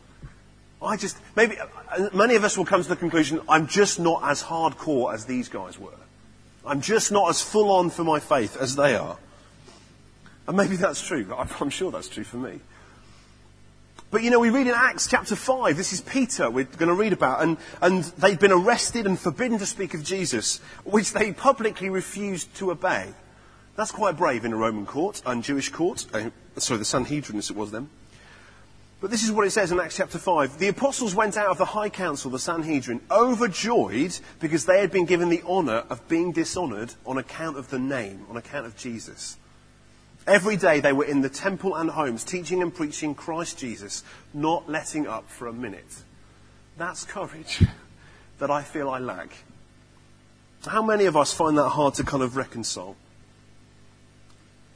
I 0.82 0.96
just, 0.98 1.18
maybe, 1.36 1.58
uh, 1.60 2.10
many 2.14 2.36
of 2.36 2.44
us 2.44 2.58
will 2.58 2.66
come 2.66 2.84
to 2.84 2.90
the 2.90 2.96
conclusion, 2.96 3.42
I'm 3.50 3.68
just 3.68 4.00
not 4.00 4.22
as 4.24 4.44
hardcore 4.44 5.14
as 5.14 5.26
these 5.26 5.50
guys 5.50 5.80
were. 5.80 5.92
I'm 6.66 6.82
just 6.82 7.12
not 7.12 7.30
as 7.30 7.42
full 7.42 7.72
on 7.72 7.90
for 7.90 8.04
my 8.04 8.20
faith 8.20 8.58
as 8.58 8.76
they 8.76 8.96
are. 8.96 9.18
And 10.48 10.58
maybe 10.58 10.76
that's 10.76 11.06
true. 11.06 11.34
I'm 11.36 11.70
sure 11.70 11.92
that's 11.92 12.10
true 12.10 12.24
for 12.24 12.38
me. 12.38 12.60
But 14.12 14.22
you 14.22 14.30
know, 14.30 14.40
we 14.40 14.52
read 14.52 14.68
in 14.68 14.74
Acts 14.76 15.08
chapter 15.08 15.36
5, 15.36 15.76
this 15.76 15.92
is 15.92 16.02
Peter 16.02 16.48
we're 16.48 16.66
going 16.66 16.90
to 16.90 16.94
read 16.94 17.14
about, 17.14 17.42
and, 17.42 17.58
and 17.82 18.04
they've 18.20 18.40
been 18.40 18.52
arrested 18.52 19.08
and 19.08 19.18
forbidden 19.18 19.58
to 19.58 19.66
speak 19.66 19.96
of 19.96 20.04
Jesus, 20.04 20.60
which 20.84 21.14
they 21.14 21.32
publicly 21.32 21.90
refused 21.90 22.54
to 22.58 22.70
obey. 22.70 23.08
That's 23.76 23.92
quite 23.92 24.16
brave 24.16 24.46
in 24.46 24.54
a 24.54 24.56
Roman 24.56 24.86
court 24.86 25.24
and 25.26 25.44
Jewish 25.44 25.70
court. 25.70 26.06
Uh, 26.14 26.30
sorry, 26.58 26.78
the 26.78 26.86
Sanhedrin 26.86 27.40
as 27.40 27.50
it 27.50 27.56
was 27.56 27.72
then. 27.72 27.90
But 29.02 29.10
this 29.10 29.24
is 29.24 29.32
what 29.32 29.48
it 29.48 29.52
says 29.52 29.72
in 29.72 29.80
Acts 29.80 29.98
chapter 29.98 30.20
5. 30.20 30.60
The 30.60 30.68
apostles 30.68 31.16
went 31.16 31.36
out 31.36 31.50
of 31.50 31.58
the 31.58 31.66
high 31.66 31.90
council, 31.90 32.30
the 32.30 32.38
Sanhedrin, 32.38 33.02
overjoyed 33.10 34.20
because 34.40 34.66
they 34.66 34.80
had 34.80 34.92
been 34.92 35.06
given 35.06 35.30
the 35.30 35.42
honour 35.42 35.86
of 35.90 36.08
being 36.08 36.32
dishonoured 36.32 36.94
on 37.06 37.18
account 37.18 37.58
of 37.58 37.72
the 37.72 37.80
name, 37.80 38.28
on 38.30 38.38
account 38.38 38.68
of 38.68 38.78
Jesus. 38.78 39.38
Every 40.26 40.56
day 40.56 40.80
they 40.80 40.94
were 40.94 41.06
in 41.06 41.22
the 41.22 41.30
temple 41.30 41.76
and 41.76 41.90
homes, 41.90 42.24
teaching 42.24 42.62
and 42.62 42.74
preaching 42.74 43.14
Christ 43.14 43.58
Jesus, 43.58 44.04
not 44.34 44.70
letting 44.70 45.06
up 45.08 45.30
for 45.30 45.48
a 45.48 45.54
minute. 45.54 46.04
That's 46.78 47.04
courage 47.04 47.64
that 48.40 48.50
I 48.50 48.62
feel 48.62 48.90
I 48.90 49.00
lack. 49.00 49.44
How 50.66 50.82
many 50.82 51.06
of 51.06 51.18
us 51.18 51.34
find 51.34 51.58
that 51.58 51.70
hard 51.70 51.96
to 51.96 52.04
kind 52.04 52.24
of 52.24 52.38
reconcile? 52.38 52.96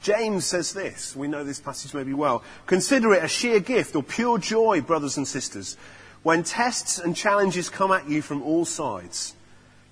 James 0.02 0.44
says 0.46 0.74
this, 0.74 1.16
we 1.16 1.28
know 1.28 1.42
this 1.42 1.60
passage 1.60 1.94
maybe 1.94 2.12
well. 2.12 2.44
Consider 2.66 3.14
it 3.14 3.24
a 3.24 3.28
sheer 3.28 3.58
gift 3.58 3.96
or 3.96 4.02
pure 4.02 4.38
joy, 4.38 4.80
brothers 4.80 5.16
and 5.16 5.26
sisters, 5.26 5.76
when 6.22 6.44
tests 6.44 6.98
and 6.98 7.16
challenges 7.16 7.68
come 7.70 7.90
at 7.90 8.08
you 8.08 8.22
from 8.22 8.42
all 8.42 8.64
sides. 8.64 9.34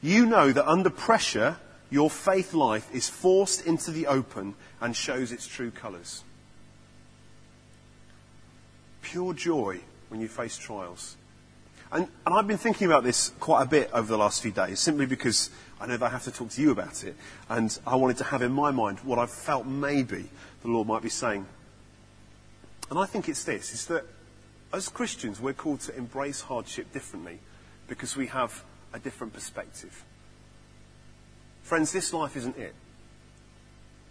You 0.03 0.27
know 0.27 0.53
that 0.53 0.69
under 0.69 0.91
pressure, 0.91 1.57
your 1.90 2.11
faith 2.11 2.52
life 2.52 2.88
is 2.93 3.09
forced 3.09 3.64
into 3.66 3.90
the 3.90 4.07
open 4.07 4.55
and 4.81 4.95
shows 4.95 5.33
its 5.33 5.47
true 5.47 5.71
colours. 5.71 6.25
Pure 9.02 9.35
joy 9.35 9.81
when 10.09 10.21
you 10.21 10.28
face 10.28 10.57
trials. 10.57 11.16
And, 11.93 12.09
and, 12.26 12.35
I've 12.35 12.49
been 12.49 12.59
thinking 12.59 12.88
about 12.88 13.05
this 13.05 13.31
quite 13.38 13.62
a 13.62 13.66
bit 13.66 13.90
over 13.93 14.09
the 14.09 14.19
last 14.19 14.43
few 14.43 14.50
days, 14.50 14.81
simply 14.81 15.07
because 15.07 15.50
I 15.81 15.87
know 15.87 15.97
that 15.97 16.05
I 16.05 16.09
have 16.09 16.25
to 16.25 16.33
talk 16.33 16.50
to 16.50 16.61
you 16.61 16.73
about 16.73 17.05
it. 17.05 17.14
And 17.49 17.78
I 17.87 17.95
wanted 17.95 18.16
to 18.19 18.25
have 18.25 18.43
in 18.43 18.50
my 18.50 18.73
mind 18.73 18.99
what 19.00 19.21
I 19.21 19.26
felt 19.26 19.66
maybe 19.66 20.28
the 20.62 20.69
Lord 20.69 20.88
might 20.88 21.02
be 21.02 21.09
saying. 21.09 21.47
And 22.90 22.99
I 22.99 23.07
think 23.07 23.28
it's 23.28 23.45
this, 23.45 23.73
is 23.73 23.87
that 23.87 24.05
as 24.73 24.88
Christians, 24.88 25.40
we're 25.40 25.52
called 25.52 25.81
to 25.83 25.97
embrace 25.97 26.40
hardship 26.40 26.93
differently 26.93 27.38
because 27.87 28.16
we 28.16 28.26
have 28.26 28.64
a 28.93 28.99
different 28.99 29.33
perspective. 29.33 30.05
Friends, 31.66 31.90
this 31.90 32.12
life 32.12 32.37
isn't 32.37 32.56
it. 32.56 32.76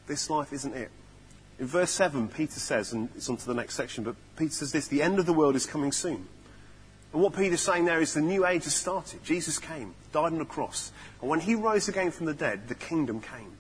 This 0.08 0.30
life 0.30 0.52
isn't 0.52 0.76
it. 0.76 0.92
In 1.58 1.68
verse 1.68 1.90
7, 1.92 2.28
Peter 2.28 2.60
says, 2.60 2.92
and 2.92 3.08
it's 3.16 3.30
on 3.30 3.38
to 3.38 3.48
the 3.48 3.54
next 3.54 3.76
section, 3.76 4.04
but 4.04 4.18
Peter 4.36 4.52
says 4.52 4.74
this 4.74 4.90
the 4.90 5.02
end 5.02 5.20
of 5.20 5.26
the 5.26 5.32
world 5.32 5.56
is 5.56 5.66
coming 5.66 5.94
soon. 5.94 6.28
And 7.14 7.22
what 7.22 7.34
Peter's 7.34 7.62
saying 7.62 7.86
there 7.86 8.02
is 8.02 8.14
the 8.14 8.20
new 8.20 8.46
age 8.46 8.66
has 8.66 8.76
started. 8.76 9.24
Jesus 9.24 9.58
came, 9.58 9.96
died 10.12 10.34
on 10.34 10.40
the 10.40 10.44
cross. 10.44 10.92
And 11.22 11.30
when 11.30 11.40
he 11.40 11.56
rose 11.56 11.88
again 11.88 12.12
from 12.12 12.26
the 12.26 12.34
dead, 12.34 12.68
the 12.68 12.76
kingdom 12.76 13.22
came. 13.22 13.56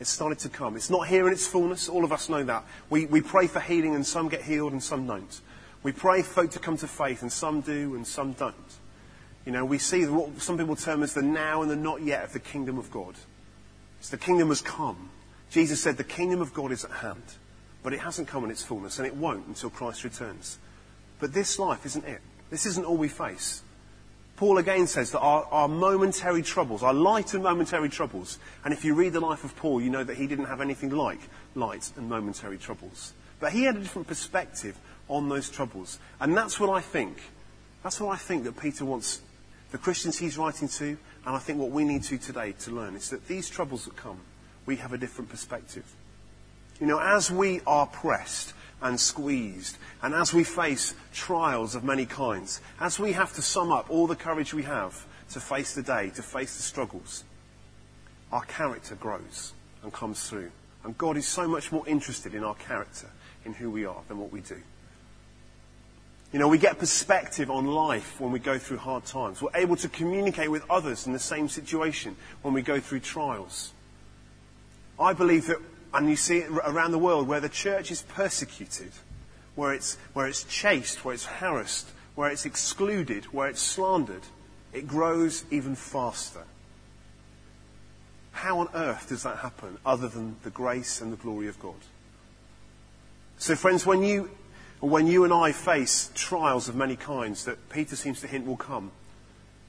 It 0.00 0.06
started 0.06 0.38
to 0.38 0.48
come. 0.48 0.74
It's 0.74 0.88
not 0.88 1.06
here 1.06 1.26
in 1.26 1.34
its 1.34 1.46
fullness. 1.46 1.86
All 1.86 2.02
of 2.02 2.12
us 2.12 2.30
know 2.30 2.44
that. 2.44 2.64
We, 2.88 3.04
we 3.04 3.20
pray 3.20 3.46
for 3.46 3.60
healing 3.60 3.94
and 3.94 4.06
some 4.06 4.30
get 4.30 4.40
healed 4.40 4.72
and 4.72 4.82
some 4.82 5.06
don't. 5.06 5.40
We 5.82 5.92
pray 5.92 6.22
for 6.22 6.32
folk 6.44 6.50
to 6.52 6.58
come 6.60 6.78
to 6.78 6.88
faith 6.88 7.20
and 7.20 7.30
some 7.30 7.60
do 7.60 7.94
and 7.94 8.06
some 8.06 8.32
don't. 8.32 8.54
You 9.44 9.52
know, 9.52 9.66
we 9.66 9.76
see 9.76 10.06
what 10.06 10.40
some 10.40 10.56
people 10.56 10.76
term 10.76 11.02
as 11.02 11.12
the 11.12 11.20
now 11.20 11.60
and 11.60 11.70
the 11.70 11.76
not 11.76 12.00
yet 12.00 12.24
of 12.24 12.32
the 12.32 12.40
kingdom 12.40 12.78
of 12.78 12.90
God. 12.90 13.16
The 14.10 14.18
kingdom 14.18 14.48
has 14.48 14.60
come. 14.60 15.10
Jesus 15.50 15.80
said 15.80 15.96
the 15.96 16.04
kingdom 16.04 16.40
of 16.40 16.54
God 16.54 16.72
is 16.72 16.84
at 16.84 16.90
hand. 16.90 17.22
But 17.82 17.92
it 17.92 18.00
hasn't 18.00 18.28
come 18.28 18.44
in 18.44 18.50
its 18.50 18.62
fullness 18.62 18.98
and 18.98 19.06
it 19.06 19.14
won't 19.14 19.46
until 19.46 19.70
Christ 19.70 20.04
returns. 20.04 20.58
But 21.20 21.32
this 21.32 21.58
life 21.58 21.86
isn't 21.86 22.04
it. 22.06 22.20
This 22.50 22.66
isn't 22.66 22.84
all 22.84 22.96
we 22.96 23.08
face. 23.08 23.62
Paul 24.36 24.58
again 24.58 24.86
says 24.86 25.12
that 25.12 25.20
our, 25.20 25.44
our, 25.44 25.68
momentary 25.68 26.42
troubles, 26.42 26.82
our 26.82 26.92
light 26.92 27.34
and 27.34 27.42
momentary 27.44 27.88
troubles, 27.88 28.38
and 28.64 28.74
if 28.74 28.84
you 28.84 28.94
read 28.94 29.12
the 29.12 29.20
life 29.20 29.44
of 29.44 29.54
Paul, 29.54 29.80
you 29.80 29.90
know 29.90 30.02
that 30.02 30.16
he 30.16 30.26
didn't 30.26 30.46
have 30.46 30.60
anything 30.60 30.90
like 30.90 31.20
light 31.54 31.92
and 31.96 32.08
momentary 32.08 32.58
troubles. 32.58 33.12
But 33.38 33.52
he 33.52 33.62
had 33.62 33.76
a 33.76 33.80
different 33.80 34.08
perspective 34.08 34.76
on 35.08 35.28
those 35.28 35.48
troubles. 35.50 35.98
And 36.20 36.36
that's 36.36 36.58
what 36.58 36.70
I 36.70 36.80
think. 36.80 37.18
That's 37.84 38.00
what 38.00 38.12
I 38.12 38.16
think 38.16 38.44
that 38.44 38.58
Peter 38.58 38.84
wants 38.84 39.20
the 39.70 39.78
Christians 39.78 40.18
he's 40.18 40.38
writing 40.38 40.68
to, 40.68 40.96
and 41.26 41.34
I 41.34 41.38
think 41.38 41.58
what 41.58 41.70
we 41.70 41.84
need 41.84 42.02
to 42.04 42.18
today 42.18 42.52
to 42.60 42.70
learn 42.70 42.94
is 42.96 43.10
that 43.10 43.26
these 43.28 43.48
troubles 43.48 43.84
that 43.86 43.96
come, 43.96 44.20
we 44.66 44.76
have 44.76 44.92
a 44.92 44.98
different 44.98 45.30
perspective. 45.30 45.84
You 46.80 46.86
know, 46.86 46.98
as 46.98 47.30
we 47.30 47.60
are 47.66 47.86
pressed, 47.86 48.54
and 48.84 49.00
squeezed. 49.00 49.78
And 50.02 50.14
as 50.14 50.32
we 50.32 50.44
face 50.44 50.94
trials 51.12 51.74
of 51.74 51.82
many 51.82 52.06
kinds, 52.06 52.60
as 52.78 53.00
we 53.00 53.12
have 53.12 53.32
to 53.34 53.42
sum 53.42 53.72
up 53.72 53.90
all 53.90 54.06
the 54.06 54.14
courage 54.14 54.54
we 54.54 54.62
have 54.62 55.06
to 55.30 55.40
face 55.40 55.74
the 55.74 55.82
day, 55.82 56.10
to 56.10 56.22
face 56.22 56.56
the 56.56 56.62
struggles, 56.62 57.24
our 58.30 58.44
character 58.44 58.94
grows 58.94 59.54
and 59.82 59.92
comes 59.92 60.28
through. 60.28 60.50
And 60.84 60.96
God 60.98 61.16
is 61.16 61.26
so 61.26 61.48
much 61.48 61.72
more 61.72 61.86
interested 61.88 62.34
in 62.34 62.44
our 62.44 62.54
character, 62.54 63.08
in 63.44 63.54
who 63.54 63.70
we 63.70 63.86
are, 63.86 64.02
than 64.06 64.18
what 64.18 64.30
we 64.30 64.40
do. 64.40 64.60
You 66.34 66.40
know, 66.40 66.48
we 66.48 66.58
get 66.58 66.80
perspective 66.80 67.48
on 67.48 67.64
life 67.64 68.20
when 68.20 68.32
we 68.32 68.40
go 68.40 68.58
through 68.58 68.78
hard 68.78 69.04
times. 69.04 69.40
We're 69.40 69.54
able 69.54 69.76
to 69.76 69.88
communicate 69.88 70.50
with 70.50 70.68
others 70.68 71.06
in 71.06 71.12
the 71.12 71.20
same 71.20 71.48
situation 71.48 72.16
when 72.42 72.52
we 72.52 72.60
go 72.60 72.80
through 72.80 73.00
trials. 73.00 73.72
I 74.98 75.12
believe 75.12 75.46
that 75.46 75.58
and 75.92 76.10
you 76.10 76.16
see 76.16 76.38
it 76.38 76.50
around 76.50 76.90
the 76.90 76.98
world 76.98 77.28
where 77.28 77.38
the 77.38 77.48
church 77.48 77.92
is 77.92 78.02
persecuted, 78.02 78.90
where 79.54 79.72
it's, 79.74 79.96
where 80.12 80.26
it's 80.26 80.42
chased, 80.42 81.04
where 81.04 81.14
it's 81.14 81.24
harassed, 81.24 81.88
where 82.16 82.32
it's 82.32 82.44
excluded, 82.44 83.26
where 83.26 83.48
it's 83.48 83.62
slandered. 83.62 84.22
It 84.72 84.88
grows 84.88 85.44
even 85.52 85.76
faster. 85.76 86.42
How 88.32 88.58
on 88.58 88.70
earth 88.74 89.08
does 89.08 89.22
that 89.22 89.38
happen 89.38 89.78
other 89.86 90.08
than 90.08 90.34
the 90.42 90.50
grace 90.50 91.00
and 91.00 91.12
the 91.12 91.16
glory 91.16 91.46
of 91.46 91.60
God? 91.60 91.78
So, 93.38 93.54
friends, 93.54 93.86
when 93.86 94.02
you, 94.02 94.30
when 94.86 95.06
you 95.06 95.24
and 95.24 95.32
I 95.32 95.52
face 95.52 96.10
trials 96.14 96.68
of 96.68 96.76
many 96.76 96.96
kinds 96.96 97.44
that 97.44 97.68
Peter 97.68 97.96
seems 97.96 98.20
to 98.20 98.26
hint 98.26 98.46
will 98.46 98.56
come, 98.56 98.90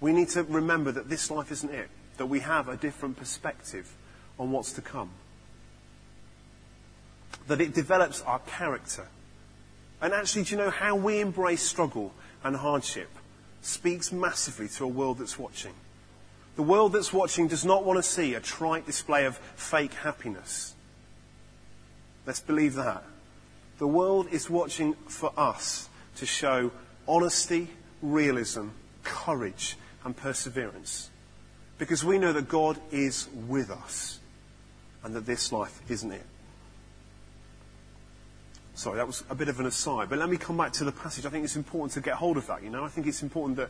we 0.01 0.13
need 0.13 0.29
to 0.29 0.43
remember 0.43 0.91
that 0.91 1.09
this 1.09 1.31
life 1.31 1.51
isn't 1.51 1.73
it, 1.73 1.89
that 2.17 2.25
we 2.25 2.41
have 2.41 2.67
a 2.67 2.77
different 2.77 3.17
perspective 3.17 3.93
on 4.37 4.51
what's 4.51 4.73
to 4.73 4.81
come 4.81 5.11
that 7.47 7.61
it 7.61 7.73
develops 7.73 8.21
our 8.21 8.39
character. 8.39 9.07
And 10.01 10.13
actually, 10.13 10.43
do 10.43 10.51
you 10.51 10.57
know 10.57 10.69
how 10.69 10.95
we 10.95 11.19
embrace 11.19 11.61
struggle 11.61 12.13
and 12.43 12.55
hardship 12.55 13.09
speaks 13.61 14.11
massively 14.11 14.67
to 14.67 14.83
a 14.83 14.87
world 14.87 15.19
that's 15.19 15.39
watching. 15.39 15.73
The 16.55 16.63
world 16.63 16.93
that's 16.93 17.11
watching 17.11 17.47
does 17.47 17.65
not 17.65 17.83
want 17.83 17.97
to 17.97 18.03
see 18.03 18.33
a 18.33 18.39
trite 18.39 18.85
display 18.85 19.25
of 19.25 19.37
fake 19.55 19.93
happiness. 19.93 20.73
Let's 22.25 22.39
believe 22.39 22.75
that. 22.75 23.03
The 23.77 23.87
world 23.87 24.27
is 24.31 24.49
watching 24.49 24.93
for 25.07 25.31
us 25.37 25.89
to 26.17 26.25
show 26.25 26.71
honesty, 27.07 27.69
realism, 28.01 28.67
courage, 29.03 29.77
and 30.03 30.15
perseverance. 30.15 31.09
Because 31.77 32.03
we 32.03 32.17
know 32.17 32.31
that 32.31 32.47
God 32.47 32.79
is 32.91 33.27
with 33.47 33.69
us 33.69 34.19
and 35.03 35.13
that 35.13 35.25
this 35.25 35.51
life 35.51 35.81
isn't 35.89 36.11
it. 36.11 36.25
Sorry, 38.75 38.97
that 38.97 39.07
was 39.07 39.23
a 39.29 39.35
bit 39.35 39.49
of 39.49 39.59
an 39.59 39.65
aside. 39.65 40.09
But 40.09 40.19
let 40.19 40.29
me 40.29 40.37
come 40.37 40.57
back 40.57 40.73
to 40.73 40.83
the 40.83 40.91
passage. 40.91 41.25
I 41.25 41.29
think 41.29 41.43
it's 41.45 41.55
important 41.55 41.93
to 41.93 42.01
get 42.01 42.15
hold 42.15 42.37
of 42.37 42.47
that, 42.47 42.63
you 42.63 42.69
know. 42.69 42.83
I 42.83 42.89
think 42.89 43.07
it's 43.07 43.23
important 43.23 43.57
that 43.57 43.69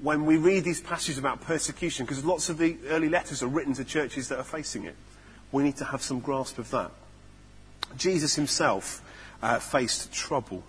when 0.00 0.26
we 0.26 0.36
read 0.36 0.64
these 0.64 0.80
passages 0.80 1.18
about 1.18 1.40
persecution, 1.40 2.04
because 2.04 2.24
lots 2.24 2.48
of 2.48 2.58
the 2.58 2.76
early 2.88 3.08
letters 3.08 3.42
are 3.42 3.48
written 3.48 3.72
to 3.74 3.84
churches 3.84 4.28
that 4.28 4.38
are 4.38 4.44
facing 4.44 4.84
it, 4.84 4.96
we 5.52 5.62
need 5.62 5.76
to 5.76 5.84
have 5.84 6.02
some 6.02 6.20
grasp 6.20 6.58
of 6.58 6.70
that. 6.70 6.90
Jesus 7.96 8.34
himself 8.34 9.02
uh, 9.42 9.58
faced 9.58 10.12
trouble. 10.12 10.62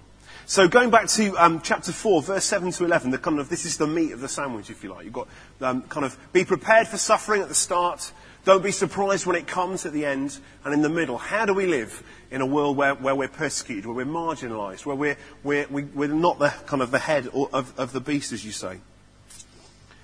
So 0.45 0.67
going 0.67 0.89
back 0.89 1.07
to 1.09 1.35
um, 1.37 1.61
chapter 1.61 1.91
4, 1.91 2.21
verse 2.21 2.43
7 2.43 2.71
to 2.73 2.85
11, 2.85 3.11
the 3.11 3.17
kind 3.17 3.39
of, 3.39 3.47
this 3.47 3.65
is 3.65 3.77
the 3.77 3.87
meat 3.87 4.11
of 4.11 4.19
the 4.19 4.27
sandwich, 4.27 4.69
if 4.69 4.83
you 4.83 4.93
like. 4.93 5.05
You've 5.05 5.13
got 5.13 5.27
um, 5.61 5.83
kind 5.83 6.05
of 6.05 6.17
be 6.33 6.43
prepared 6.43 6.87
for 6.87 6.97
suffering 6.97 7.41
at 7.41 7.47
the 7.47 7.55
start, 7.55 8.11
don't 8.45 8.61
be 8.61 8.71
surprised 8.71 9.25
when 9.25 9.37
it 9.37 9.47
comes 9.47 9.85
at 9.85 9.93
the 9.93 10.05
end 10.05 10.37
and 10.65 10.73
in 10.73 10.81
the 10.81 10.89
middle. 10.89 11.17
How 11.17 11.45
do 11.45 11.53
we 11.53 11.65
live 11.65 12.03
in 12.29 12.41
a 12.41 12.45
world 12.45 12.75
where, 12.75 12.93
where 12.93 13.15
we're 13.15 13.29
persecuted, 13.29 13.85
where 13.85 13.95
we're 13.95 14.05
marginalized, 14.05 14.85
where 14.85 14.97
we're, 14.97 15.17
we're, 15.43 15.65
we, 15.69 15.83
are 15.83 15.85
we 15.95 16.05
are 16.07 16.09
not 16.09 16.39
the 16.39 16.49
kind 16.65 16.81
of 16.81 16.91
the 16.91 16.99
head 16.99 17.27
of, 17.27 17.73
of 17.79 17.93
the 17.93 18.01
beast, 18.01 18.33
as 18.33 18.45
you 18.45 18.51
say? 18.51 18.79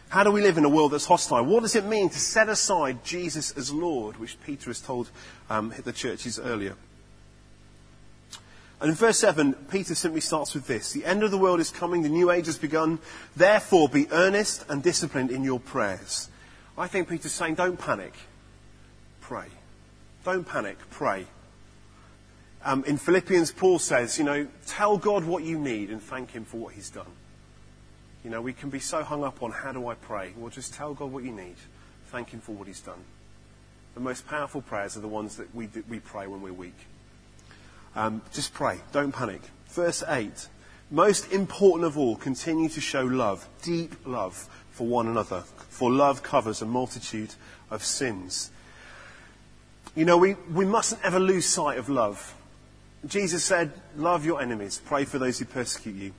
How 0.08 0.24
do 0.24 0.32
we 0.32 0.42
live 0.42 0.58
in 0.58 0.64
a 0.64 0.70
world 0.70 0.94
that's 0.94 1.06
hostile? 1.06 1.44
What 1.44 1.64
does 1.64 1.76
it 1.76 1.86
mean 1.86 2.10
to 2.10 2.18
set 2.18 2.48
aside 2.48 3.04
Jesus 3.04 3.52
as 3.58 3.74
Lord, 3.74 4.18
which 4.18 4.42
Peter 4.42 4.70
has 4.70 4.80
told 4.80 5.10
um, 5.50 5.74
the 5.84 5.92
churches 5.92 6.40
earlier? 6.40 6.76
And 8.82 8.90
in 8.90 8.96
verse 8.96 9.20
7, 9.20 9.54
Peter 9.70 9.94
simply 9.94 10.22
starts 10.22 10.54
with 10.54 10.68
this 10.68 10.94
The 10.94 11.06
end 11.06 11.24
of 11.24 11.32
the 11.32 11.38
world 11.38 11.60
is 11.60 11.72
coming, 11.72 12.02
the 12.02 12.10
new 12.10 12.32
age 12.32 12.46
has 12.46 12.58
begun. 12.58 13.00
Therefore, 13.36 13.90
be 13.90 14.08
earnest 14.12 14.66
and 14.70 14.82
disciplined 14.82 15.32
in 15.32 15.44
your 15.44 15.60
prayers. 15.60 16.30
I 16.78 16.88
think 16.88 17.10
Peter's 17.10 17.34
saying, 17.34 17.56
don't 17.56 17.78
panic 17.78 18.14
pray. 19.30 19.46
Don't 20.26 20.44
panic, 20.44 20.80
pray. 20.90 21.28
Um, 22.66 22.84
in 22.86 22.98
Philippians, 22.98 23.52
Paul 23.52 23.78
says, 23.78 24.18
you 24.18 24.24
know, 24.24 24.48
tell 24.66 24.98
God 24.98 25.24
what 25.24 25.44
you 25.44 25.60
need 25.60 25.92
and 25.92 26.02
thank 26.02 26.32
Him 26.32 26.46
for 26.46 26.58
what 26.58 26.74
He's 26.74 26.90
done. 26.90 27.12
You 28.24 28.32
know, 28.32 28.42
we 28.42 28.54
can 28.54 28.72
be 28.72 28.80
so 28.80 29.04
hung 29.04 29.24
up 29.24 29.44
on 29.44 29.52
how 29.52 29.72
do 29.72 29.88
I 29.88 29.94
pray? 29.94 30.34
Well, 30.36 30.50
just 30.50 30.74
tell 30.74 30.96
God 30.96 31.12
what 31.12 31.24
you 31.24 31.32
need. 31.32 31.58
Thank 32.08 32.32
Him 32.32 32.40
for 32.40 32.54
what 32.54 32.68
He's 32.68 32.82
done. 32.82 33.04
The 33.94 34.00
most 34.00 34.26
powerful 34.26 34.64
prayers 34.64 34.98
are 34.98 35.02
the 35.02 35.08
ones 35.08 35.38
that 35.38 35.54
we, 35.54 35.70
we 35.88 36.00
pray 36.00 36.26
when 36.26 36.42
we're 36.42 36.54
weak. 36.54 36.88
Um, 37.96 38.22
just 38.34 38.54
pray. 38.54 38.80
Don't 38.92 39.12
panic. 39.12 39.42
Verse 39.70 40.04
8. 40.08 40.48
Most 40.92 41.32
important 41.32 41.86
of 41.86 41.98
all, 41.98 42.16
continue 42.16 42.70
to 42.70 42.82
show 42.82 43.04
love, 43.04 43.48
deep 43.62 43.96
love 44.08 44.50
for 44.72 44.88
one 44.88 45.08
another, 45.08 45.44
for 45.70 45.92
love 45.92 46.24
covers 46.24 46.62
a 46.62 46.66
multitude 46.66 47.36
of 47.70 47.84
sins. 47.84 48.50
You 49.96 50.06
know, 50.06 50.18
we, 50.18 50.34
we 50.52 50.66
mustn't 50.66 51.04
ever 51.04 51.20
lose 51.20 51.46
sight 51.46 51.78
of 51.78 51.90
love. 51.90 52.36
Jesus 53.06 53.44
said, 53.44 53.72
Love 53.96 54.26
your 54.26 54.42
enemies, 54.42 54.82
pray 54.84 55.06
for 55.06 55.20
those 55.20 55.38
who 55.38 55.46
persecute 55.46 55.96
you. 55.96 56.14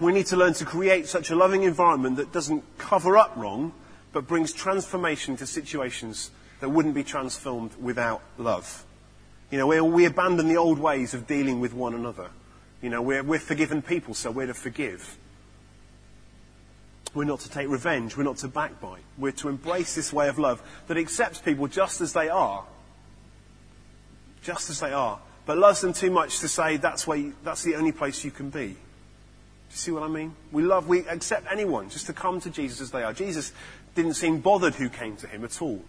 We 0.00 0.12
need 0.12 0.26
to 0.26 0.36
learn 0.36 0.54
to 0.54 0.64
create 0.64 1.06
such 1.06 1.30
a 1.30 1.36
loving 1.36 1.62
environment 1.62 2.16
that 2.16 2.32
doesn't 2.32 2.64
cover 2.78 3.16
up 3.16 3.36
wrong, 3.36 3.72
but 4.12 4.26
brings 4.26 4.52
transformation 4.52 5.36
to 5.36 5.46
situations 5.46 6.30
that 6.60 6.70
wouldn't 6.70 6.94
be 6.94 7.04
transformed 7.04 7.70
without 7.80 8.22
love. 8.38 8.84
You 9.50 9.58
know, 9.58 9.66
we, 9.84 10.04
abandon 10.04 10.48
the 10.48 10.56
old 10.56 10.78
ways 10.78 11.14
of 11.14 11.26
dealing 11.26 11.60
with 11.60 11.74
one 11.74 11.94
another. 11.94 12.30
You 12.82 12.90
know, 12.90 13.02
we're, 13.02 13.22
we're 13.22 13.38
forgiven 13.38 13.82
people, 13.82 14.14
so 14.14 14.30
we're 14.30 14.46
to 14.46 14.54
forgive. 14.54 15.16
We're 17.14 17.24
not 17.24 17.40
to 17.40 17.50
take 17.50 17.68
revenge. 17.68 18.16
We're 18.16 18.24
not 18.24 18.38
to 18.38 18.48
backbite. 18.48 19.04
We're 19.16 19.32
to 19.32 19.48
embrace 19.48 19.94
this 19.94 20.12
way 20.12 20.28
of 20.28 20.38
love 20.38 20.60
that 20.88 20.96
accepts 20.96 21.40
people 21.40 21.68
just 21.68 22.00
as 22.00 22.12
they 22.12 22.28
are. 22.28 22.64
Just 24.42 24.70
as 24.70 24.80
they 24.80 24.92
are. 24.92 25.20
But 25.46 25.58
loves 25.58 25.80
them 25.80 25.92
too 25.92 26.10
much 26.10 26.40
to 26.40 26.48
say 26.48 26.76
that's, 26.76 27.06
where 27.06 27.18
you, 27.18 27.34
that's 27.44 27.62
the 27.62 27.76
only 27.76 27.92
place 27.92 28.24
you 28.24 28.30
can 28.30 28.50
be. 28.50 28.68
Do 28.68 28.74
you 29.70 29.76
see 29.76 29.90
what 29.90 30.02
I 30.02 30.08
mean? 30.08 30.34
We 30.52 30.62
love, 30.62 30.88
we 30.88 31.06
accept 31.06 31.46
anyone 31.50 31.90
just 31.90 32.06
to 32.06 32.12
come 32.12 32.40
to 32.40 32.50
Jesus 32.50 32.80
as 32.80 32.90
they 32.90 33.02
are. 33.02 33.12
Jesus 33.12 33.52
didn't 33.94 34.14
seem 34.14 34.40
bothered 34.40 34.74
who 34.74 34.88
came 34.88 35.16
to 35.18 35.26
him 35.26 35.44
at 35.44 35.62
all. 35.62 35.82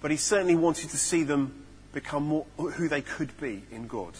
But 0.00 0.10
he 0.10 0.16
certainly 0.16 0.56
wanted 0.56 0.90
to 0.90 0.98
see 0.98 1.22
them 1.22 1.64
become 1.92 2.24
more 2.24 2.46
who 2.56 2.88
they 2.88 3.02
could 3.02 3.38
be 3.40 3.62
in 3.70 3.86
God. 3.86 4.14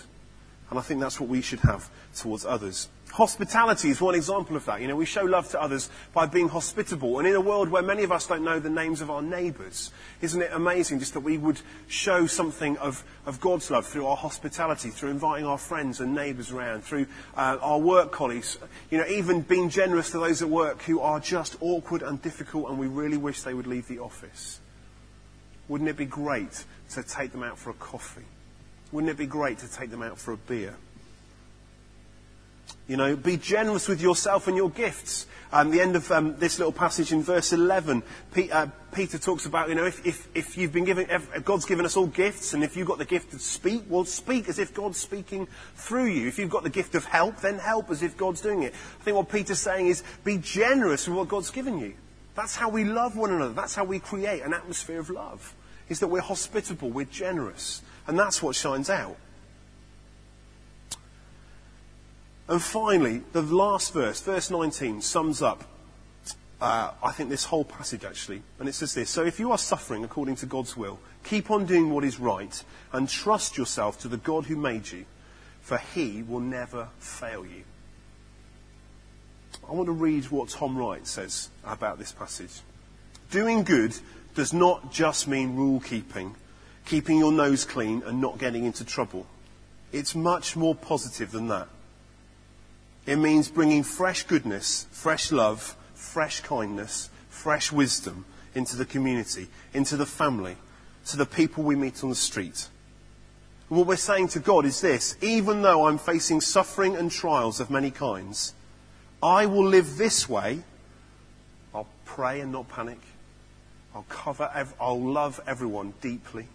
And 0.72 0.78
I 0.78 0.82
think 0.82 1.00
that's 1.00 1.20
what 1.20 1.28
we 1.28 1.42
should 1.42 1.60
have 1.60 1.90
towards 2.14 2.46
others. 2.46 2.88
Hospitality 3.12 3.90
is 3.90 4.00
one 4.00 4.14
example 4.14 4.56
of 4.56 4.64
that. 4.64 4.80
You 4.80 4.88
know, 4.88 4.96
we 4.96 5.04
show 5.04 5.22
love 5.22 5.50
to 5.50 5.60
others 5.60 5.90
by 6.14 6.24
being 6.24 6.48
hospitable. 6.48 7.18
And 7.18 7.28
in 7.28 7.34
a 7.34 7.42
world 7.42 7.68
where 7.68 7.82
many 7.82 8.04
of 8.04 8.10
us 8.10 8.26
don't 8.26 8.42
know 8.42 8.58
the 8.58 8.70
names 8.70 9.02
of 9.02 9.10
our 9.10 9.20
neighbours, 9.20 9.90
isn't 10.22 10.40
it 10.40 10.50
amazing 10.50 10.98
just 10.98 11.12
that 11.12 11.20
we 11.20 11.36
would 11.36 11.60
show 11.88 12.26
something 12.26 12.78
of, 12.78 13.04
of 13.26 13.38
God's 13.38 13.70
love 13.70 13.86
through 13.86 14.06
our 14.06 14.16
hospitality, 14.16 14.88
through 14.88 15.10
inviting 15.10 15.44
our 15.44 15.58
friends 15.58 16.00
and 16.00 16.14
neighbours 16.14 16.50
around, 16.50 16.84
through 16.84 17.04
uh, 17.36 17.58
our 17.60 17.78
work 17.78 18.10
colleagues, 18.10 18.56
you 18.88 18.96
know, 18.96 19.06
even 19.06 19.42
being 19.42 19.68
generous 19.68 20.10
to 20.12 20.20
those 20.20 20.40
at 20.40 20.48
work 20.48 20.80
who 20.84 21.00
are 21.00 21.20
just 21.20 21.54
awkward 21.60 22.00
and 22.00 22.22
difficult 22.22 22.70
and 22.70 22.78
we 22.78 22.86
really 22.86 23.18
wish 23.18 23.42
they 23.42 23.52
would 23.52 23.66
leave 23.66 23.88
the 23.88 23.98
office. 23.98 24.58
Wouldn't 25.72 25.88
it 25.88 25.96
be 25.96 26.04
great 26.04 26.66
to 26.90 27.02
take 27.02 27.32
them 27.32 27.42
out 27.42 27.56
for 27.56 27.70
a 27.70 27.72
coffee? 27.72 28.26
Wouldn't 28.92 29.10
it 29.10 29.16
be 29.16 29.24
great 29.24 29.56
to 29.60 29.72
take 29.72 29.90
them 29.90 30.02
out 30.02 30.18
for 30.18 30.32
a 30.32 30.36
beer? 30.36 30.74
You 32.86 32.98
know, 32.98 33.16
be 33.16 33.38
generous 33.38 33.88
with 33.88 34.02
yourself 34.02 34.48
and 34.48 34.54
your 34.54 34.68
gifts. 34.68 35.26
Um, 35.50 35.70
the 35.70 35.80
end 35.80 35.96
of 35.96 36.12
um, 36.12 36.36
this 36.36 36.58
little 36.58 36.74
passage 36.74 37.10
in 37.10 37.22
verse 37.22 37.54
11, 37.54 38.02
P- 38.34 38.50
uh, 38.52 38.66
Peter 38.92 39.16
talks 39.16 39.46
about, 39.46 39.70
you 39.70 39.74
know, 39.74 39.86
if, 39.86 40.06
if, 40.06 40.28
if 40.34 40.58
you've 40.58 40.74
been 40.74 40.84
given, 40.84 41.06
if 41.08 41.42
God's 41.42 41.64
given 41.64 41.86
us 41.86 41.96
all 41.96 42.06
gifts, 42.06 42.52
and 42.52 42.62
if 42.62 42.76
you've 42.76 42.86
got 42.86 42.98
the 42.98 43.06
gift 43.06 43.30
to 43.30 43.38
speak, 43.38 43.84
well, 43.88 44.04
speak 44.04 44.50
as 44.50 44.58
if 44.58 44.74
God's 44.74 44.98
speaking 44.98 45.48
through 45.74 46.08
you. 46.08 46.28
If 46.28 46.38
you've 46.38 46.50
got 46.50 46.64
the 46.64 46.70
gift 46.70 46.94
of 46.96 47.06
help, 47.06 47.40
then 47.40 47.58
help 47.58 47.90
as 47.90 48.02
if 48.02 48.18
God's 48.18 48.42
doing 48.42 48.62
it. 48.62 48.74
I 49.00 49.04
think 49.04 49.16
what 49.16 49.30
Peter's 49.30 49.60
saying 49.60 49.86
is 49.86 50.02
be 50.22 50.36
generous 50.36 51.08
with 51.08 51.16
what 51.16 51.28
God's 51.28 51.50
given 51.50 51.78
you. 51.78 51.94
That's 52.34 52.56
how 52.56 52.68
we 52.68 52.84
love 52.84 53.16
one 53.16 53.32
another. 53.32 53.54
That's 53.54 53.74
how 53.74 53.84
we 53.84 54.00
create 54.00 54.42
an 54.42 54.52
atmosphere 54.52 55.00
of 55.00 55.08
love. 55.08 55.54
Is 55.92 56.00
that 56.00 56.08
we're 56.08 56.22
hospitable, 56.22 56.88
we're 56.88 57.04
generous. 57.04 57.82
And 58.06 58.18
that's 58.18 58.42
what 58.42 58.56
shines 58.56 58.88
out. 58.88 59.16
And 62.48 62.62
finally, 62.62 63.22
the 63.32 63.42
last 63.42 63.92
verse, 63.92 64.18
verse 64.22 64.50
19, 64.50 65.02
sums 65.02 65.42
up, 65.42 65.64
uh, 66.62 66.92
I 67.02 67.12
think, 67.12 67.28
this 67.28 67.44
whole 67.44 67.66
passage 67.66 68.04
actually. 68.06 68.42
And 68.58 68.70
it 68.70 68.72
says 68.72 68.94
this 68.94 69.10
So 69.10 69.22
if 69.22 69.38
you 69.38 69.52
are 69.52 69.58
suffering 69.58 70.02
according 70.02 70.36
to 70.36 70.46
God's 70.46 70.78
will, 70.78 70.98
keep 71.24 71.50
on 71.50 71.66
doing 71.66 71.90
what 71.90 72.04
is 72.04 72.18
right 72.18 72.64
and 72.94 73.06
trust 73.06 73.58
yourself 73.58 74.00
to 74.00 74.08
the 74.08 74.16
God 74.16 74.46
who 74.46 74.56
made 74.56 74.90
you, 74.90 75.04
for 75.60 75.76
he 75.76 76.22
will 76.22 76.40
never 76.40 76.88
fail 76.98 77.44
you. 77.44 77.64
I 79.68 79.72
want 79.72 79.88
to 79.88 79.92
read 79.92 80.24
what 80.30 80.48
Tom 80.48 80.78
Wright 80.78 81.06
says 81.06 81.50
about 81.66 81.98
this 81.98 82.12
passage. 82.12 82.62
Doing 83.30 83.62
good 83.62 83.94
does 84.34 84.52
not 84.52 84.92
just 84.92 85.28
mean 85.28 85.56
rule 85.56 85.80
keeping, 85.80 86.34
keeping 86.84 87.18
your 87.18 87.32
nose 87.32 87.64
clean 87.64 88.02
and 88.06 88.20
not 88.20 88.38
getting 88.38 88.64
into 88.64 88.84
trouble. 88.84 89.26
It's 89.92 90.14
much 90.14 90.56
more 90.56 90.74
positive 90.74 91.30
than 91.30 91.48
that. 91.48 91.68
It 93.04 93.16
means 93.16 93.50
bringing 93.50 93.82
fresh 93.82 94.22
goodness, 94.22 94.86
fresh 94.90 95.32
love, 95.32 95.76
fresh 95.94 96.40
kindness, 96.40 97.10
fresh 97.28 97.72
wisdom 97.72 98.24
into 98.54 98.76
the 98.76 98.84
community, 98.84 99.48
into 99.74 99.96
the 99.96 100.06
family, 100.06 100.56
to 101.06 101.16
the 101.16 101.26
people 101.26 101.64
we 101.64 101.74
meet 101.74 102.02
on 102.02 102.10
the 102.10 102.16
street. 102.16 102.68
And 103.68 103.78
what 103.78 103.86
we're 103.86 103.96
saying 103.96 104.28
to 104.28 104.40
God 104.40 104.64
is 104.64 104.80
this 104.80 105.16
even 105.20 105.62
though 105.62 105.86
I'm 105.86 105.98
facing 105.98 106.40
suffering 106.40 106.96
and 106.96 107.10
trials 107.10 107.60
of 107.60 107.70
many 107.70 107.90
kinds, 107.90 108.54
I 109.22 109.46
will 109.46 109.66
live 109.66 109.96
this 109.96 110.28
way. 110.28 110.62
I'll 111.74 111.88
pray 112.04 112.40
and 112.40 112.52
not 112.52 112.68
panic. 112.68 112.98
I'll 113.94 114.06
cover, 114.08 114.50
ev- 114.54 114.74
I'll 114.80 115.00
love 115.00 115.40
everyone 115.46 115.94
deeply. 116.00 116.46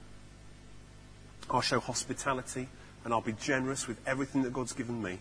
I'll 1.49 1.61
show 1.61 1.79
hospitality 1.79 2.67
and 3.03 3.13
I'll 3.13 3.21
be 3.21 3.33
generous 3.33 3.87
with 3.87 3.99
everything 4.07 4.43
that 4.43 4.53
God's 4.53 4.73
given 4.73 5.01
me. 5.01 5.19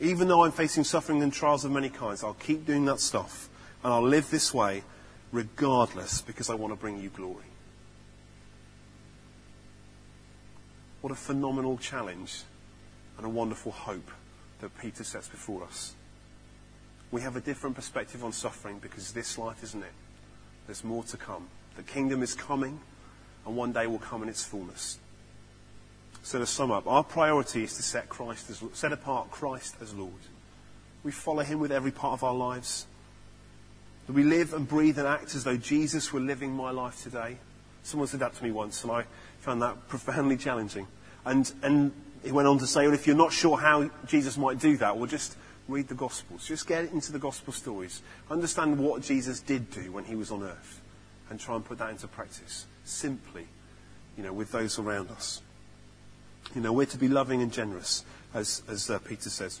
Even 0.00 0.28
though 0.28 0.44
I'm 0.44 0.52
facing 0.52 0.84
suffering 0.84 1.22
and 1.22 1.32
trials 1.32 1.64
of 1.64 1.72
many 1.72 1.88
kinds, 1.88 2.22
I'll 2.22 2.34
keep 2.34 2.66
doing 2.66 2.84
that 2.84 3.00
stuff 3.00 3.48
and 3.82 3.92
I'll 3.92 4.06
live 4.06 4.30
this 4.30 4.52
way 4.52 4.82
regardless 5.32 6.20
because 6.20 6.50
I 6.50 6.54
want 6.54 6.72
to 6.72 6.76
bring 6.76 7.00
you 7.00 7.08
glory. 7.08 7.44
What 11.00 11.12
a 11.12 11.16
phenomenal 11.16 11.78
challenge 11.78 12.42
and 13.16 13.26
a 13.26 13.28
wonderful 13.28 13.72
hope 13.72 14.10
that 14.60 14.76
Peter 14.78 15.04
sets 15.04 15.28
before 15.28 15.64
us. 15.64 15.94
We 17.10 17.22
have 17.22 17.36
a 17.36 17.40
different 17.40 17.76
perspective 17.76 18.24
on 18.24 18.32
suffering 18.32 18.78
because 18.78 19.12
this 19.12 19.38
life, 19.38 19.62
isn't 19.62 19.82
it? 19.82 19.92
There's 20.68 20.84
more 20.84 21.02
to 21.04 21.16
come. 21.16 21.48
The 21.76 21.82
kingdom 21.82 22.22
is 22.22 22.34
coming, 22.34 22.78
and 23.46 23.56
one 23.56 23.72
day 23.72 23.86
will 23.86 23.98
come 23.98 24.22
in 24.22 24.28
its 24.28 24.44
fullness. 24.44 24.98
So 26.22 26.38
to 26.38 26.46
sum 26.46 26.70
up, 26.70 26.86
our 26.86 27.02
priority 27.02 27.64
is 27.64 27.74
to 27.78 27.82
set 27.82 28.10
Christ 28.10 28.50
as 28.50 28.62
set 28.74 28.92
apart 28.92 29.30
Christ 29.30 29.76
as 29.80 29.94
Lord. 29.94 30.12
We 31.02 31.10
follow 31.10 31.42
Him 31.42 31.58
with 31.58 31.72
every 31.72 31.90
part 31.90 32.12
of 32.12 32.22
our 32.22 32.34
lives. 32.34 32.86
That 34.06 34.12
we 34.12 34.24
live 34.24 34.52
and 34.52 34.68
breathe 34.68 34.98
and 34.98 35.08
act 35.08 35.34
as 35.34 35.44
though 35.44 35.56
Jesus 35.56 36.12
were 36.12 36.20
living 36.20 36.52
my 36.52 36.70
life 36.70 37.02
today. 37.02 37.38
Someone 37.82 38.08
said 38.08 38.20
that 38.20 38.34
to 38.34 38.44
me 38.44 38.50
once, 38.50 38.82
and 38.82 38.92
I 38.92 39.04
found 39.40 39.62
that 39.62 39.88
profoundly 39.88 40.36
challenging. 40.36 40.86
And 41.24 41.50
and 41.62 41.92
he 42.22 42.30
went 42.30 42.46
on 42.46 42.58
to 42.58 42.66
say, 42.66 42.84
well, 42.84 42.94
if 42.94 43.06
you're 43.06 43.16
not 43.16 43.32
sure 43.32 43.56
how 43.56 43.90
Jesus 44.06 44.36
might 44.36 44.58
do 44.58 44.76
that, 44.76 44.98
well, 44.98 45.06
just 45.06 45.34
read 45.68 45.88
the 45.88 45.94
Gospels. 45.94 46.46
Just 46.46 46.66
get 46.66 46.90
into 46.92 47.12
the 47.12 47.18
Gospel 47.18 47.52
stories. 47.52 48.02
Understand 48.30 48.78
what 48.78 49.02
Jesus 49.02 49.40
did 49.40 49.70
do 49.70 49.92
when 49.92 50.04
he 50.04 50.16
was 50.16 50.30
on 50.30 50.42
earth, 50.42 50.80
and 51.30 51.38
try 51.38 51.54
and 51.54 51.64
put 51.64 51.78
that 51.78 51.90
into 51.90 52.08
practice 52.08 52.66
simply, 52.84 53.46
you 54.16 54.24
know, 54.24 54.32
with 54.32 54.50
those 54.50 54.78
around 54.78 55.10
us. 55.10 55.42
You 56.54 56.62
know, 56.62 56.72
we're 56.72 56.86
to 56.86 56.98
be 56.98 57.08
loving 57.08 57.42
and 57.42 57.52
generous, 57.52 58.04
as, 58.32 58.62
as 58.68 58.88
uh, 58.88 58.98
Peter 58.98 59.28
says. 59.28 59.60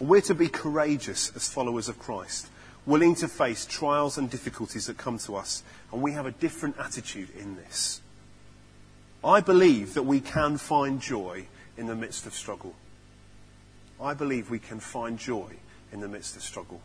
We're 0.00 0.22
to 0.22 0.34
be 0.34 0.48
courageous 0.48 1.30
as 1.36 1.48
followers 1.48 1.88
of 1.88 1.98
Christ, 1.98 2.48
willing 2.86 3.14
to 3.16 3.28
face 3.28 3.66
trials 3.66 4.16
and 4.16 4.30
difficulties 4.30 4.86
that 4.86 4.96
come 4.96 5.18
to 5.18 5.36
us, 5.36 5.62
and 5.92 6.00
we 6.00 6.12
have 6.12 6.24
a 6.24 6.32
different 6.32 6.76
attitude 6.78 7.28
in 7.38 7.56
this. 7.56 8.00
I 9.22 9.40
believe 9.40 9.94
that 9.94 10.04
we 10.04 10.20
can 10.20 10.56
find 10.56 11.00
joy 11.00 11.46
in 11.76 11.86
the 11.86 11.96
midst 11.96 12.26
of 12.26 12.34
struggle. 12.34 12.74
I 14.00 14.14
believe 14.14 14.50
we 14.50 14.58
can 14.58 14.80
find 14.80 15.18
joy 15.18 15.50
in 15.92 16.00
the 16.00 16.08
midst 16.08 16.36
of 16.36 16.42
struggle. 16.42 16.80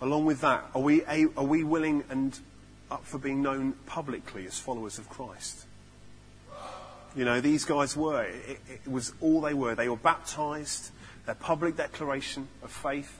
Along 0.00 0.26
with 0.26 0.40
that, 0.42 0.64
are 0.74 0.80
we, 0.80 1.04
are 1.04 1.44
we 1.44 1.64
willing 1.64 2.04
and 2.08 2.38
up 2.90 3.04
for 3.04 3.18
being 3.18 3.42
known 3.42 3.72
publicly 3.86 4.46
as 4.46 4.58
followers 4.58 4.98
of 4.98 5.08
Christ. 5.08 5.64
You 7.16 7.24
know, 7.24 7.40
these 7.40 7.64
guys 7.64 7.96
were. 7.96 8.24
It, 8.24 8.60
it, 8.68 8.90
was 8.90 9.12
all 9.20 9.40
they 9.40 9.54
were. 9.54 9.74
They 9.74 9.88
were 9.88 9.96
baptized, 9.96 10.90
their 11.26 11.34
public 11.34 11.76
declaration 11.76 12.48
of 12.62 12.70
faith. 12.70 13.18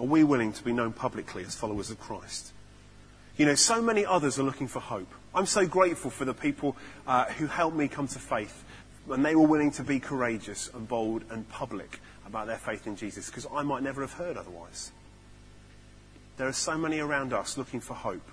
Are 0.00 0.06
we 0.06 0.24
willing 0.24 0.52
to 0.52 0.64
be 0.64 0.72
known 0.72 0.92
publicly 0.92 1.44
as 1.44 1.54
followers 1.54 1.90
of 1.90 2.00
Christ? 2.00 2.52
You 3.36 3.46
know, 3.46 3.54
so 3.54 3.82
many 3.82 4.04
others 4.04 4.38
are 4.38 4.42
looking 4.42 4.68
for 4.68 4.80
hope. 4.80 5.12
I'm 5.34 5.46
so 5.46 5.66
grateful 5.66 6.10
for 6.10 6.24
the 6.24 6.34
people 6.34 6.76
uh, 7.06 7.26
who 7.26 7.46
helped 7.46 7.76
me 7.76 7.88
come 7.88 8.08
to 8.08 8.18
faith, 8.18 8.63
and 9.10 9.24
they 9.24 9.34
were 9.34 9.46
willing 9.46 9.70
to 9.72 9.82
be 9.82 10.00
courageous 10.00 10.70
and 10.74 10.88
bold 10.88 11.24
and 11.30 11.48
public 11.48 12.00
about 12.26 12.46
their 12.46 12.58
faith 12.58 12.86
in 12.86 12.96
Jesus, 12.96 13.26
because 13.26 13.46
I 13.52 13.62
might 13.62 13.82
never 13.82 14.00
have 14.00 14.14
heard 14.14 14.36
otherwise. 14.36 14.92
There 16.36 16.48
are 16.48 16.52
so 16.52 16.76
many 16.76 16.98
around 16.98 17.32
us 17.32 17.56
looking 17.56 17.80
for 17.80 17.94
hope. 17.94 18.28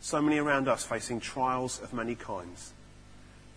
So 0.00 0.20
many 0.20 0.38
around 0.38 0.68
us 0.68 0.84
facing 0.84 1.20
trials 1.20 1.80
of 1.80 1.92
many 1.92 2.14
kinds 2.14 2.72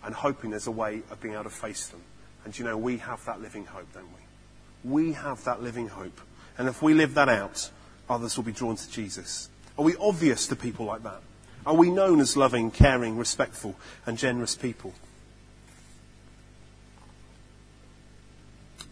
and 0.04 0.14
hoping 0.14 0.50
there's 0.50 0.68
a 0.68 0.72
way 0.72 1.02
of 1.10 1.20
being 1.20 1.34
able 1.34 1.44
to 1.44 1.50
face 1.50 1.88
them. 1.88 2.00
And 2.44 2.56
you 2.56 2.64
know, 2.64 2.76
we 2.76 2.98
have 2.98 3.24
that 3.24 3.40
living 3.40 3.64
hope, 3.64 3.92
don't 3.92 4.04
we? 4.04 4.90
We 4.90 5.12
have 5.14 5.42
that 5.44 5.62
living 5.62 5.88
hope. 5.88 6.20
And 6.58 6.68
if 6.68 6.82
we 6.82 6.94
live 6.94 7.14
that 7.14 7.28
out, 7.28 7.70
others 8.08 8.36
will 8.36 8.44
be 8.44 8.52
drawn 8.52 8.76
to 8.76 8.90
Jesus. 8.90 9.48
Are 9.76 9.84
we 9.84 9.96
obvious 9.96 10.46
to 10.46 10.56
people 10.56 10.86
like 10.86 11.02
that? 11.02 11.20
Are 11.66 11.74
we 11.74 11.90
known 11.90 12.20
as 12.20 12.36
loving, 12.36 12.70
caring, 12.70 13.18
respectful, 13.18 13.74
and 14.06 14.16
generous 14.16 14.54
people? 14.54 14.94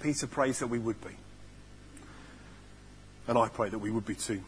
Peter 0.04 0.26
prays 0.26 0.58
that 0.58 0.66
we 0.66 0.78
would 0.78 1.00
be. 1.00 1.16
And 3.26 3.38
I 3.38 3.48
pray 3.48 3.70
that 3.70 3.78
we 3.78 3.90
would 3.90 4.04
be 4.04 4.14
too. 4.14 4.42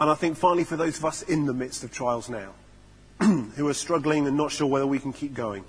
And 0.00 0.08
I 0.08 0.14
think 0.14 0.38
finally, 0.38 0.64
for 0.64 0.78
those 0.78 0.96
of 0.96 1.04
us 1.04 1.20
in 1.20 1.44
the 1.44 1.52
midst 1.52 1.84
of 1.84 1.92
trials 1.92 2.30
now, 2.30 2.54
who 3.20 3.68
are 3.68 3.74
struggling 3.74 4.26
and 4.26 4.38
not 4.38 4.52
sure 4.52 4.66
whether 4.66 4.86
we 4.86 4.98
can 4.98 5.12
keep 5.12 5.34
going, 5.34 5.64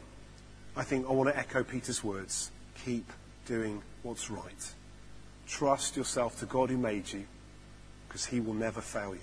I 0.78 0.84
think 0.84 1.08
I 1.10 1.12
want 1.12 1.30
to 1.30 1.38
echo 1.38 1.62
Peter's 1.62 2.02
words 2.02 2.52
keep 2.86 3.12
doing 3.46 3.82
what's 4.04 4.32
right. 4.32 4.74
Trust 5.46 5.98
yourself 5.98 6.40
to 6.40 6.46
God 6.46 6.70
who 6.70 6.78
made 6.78 7.12
you, 7.12 7.26
because 8.08 8.26
he 8.26 8.40
will 8.40 8.54
never 8.54 8.80
fail 8.80 9.14
you. 9.14 9.20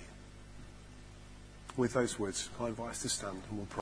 With 1.77 1.93
those 1.93 2.19
words, 2.19 2.49
I 2.59 2.67
invite 2.67 2.91
us 2.91 3.01
to 3.01 3.09
stand 3.09 3.41
and 3.49 3.57
we'll 3.57 3.65
pray. 3.65 3.75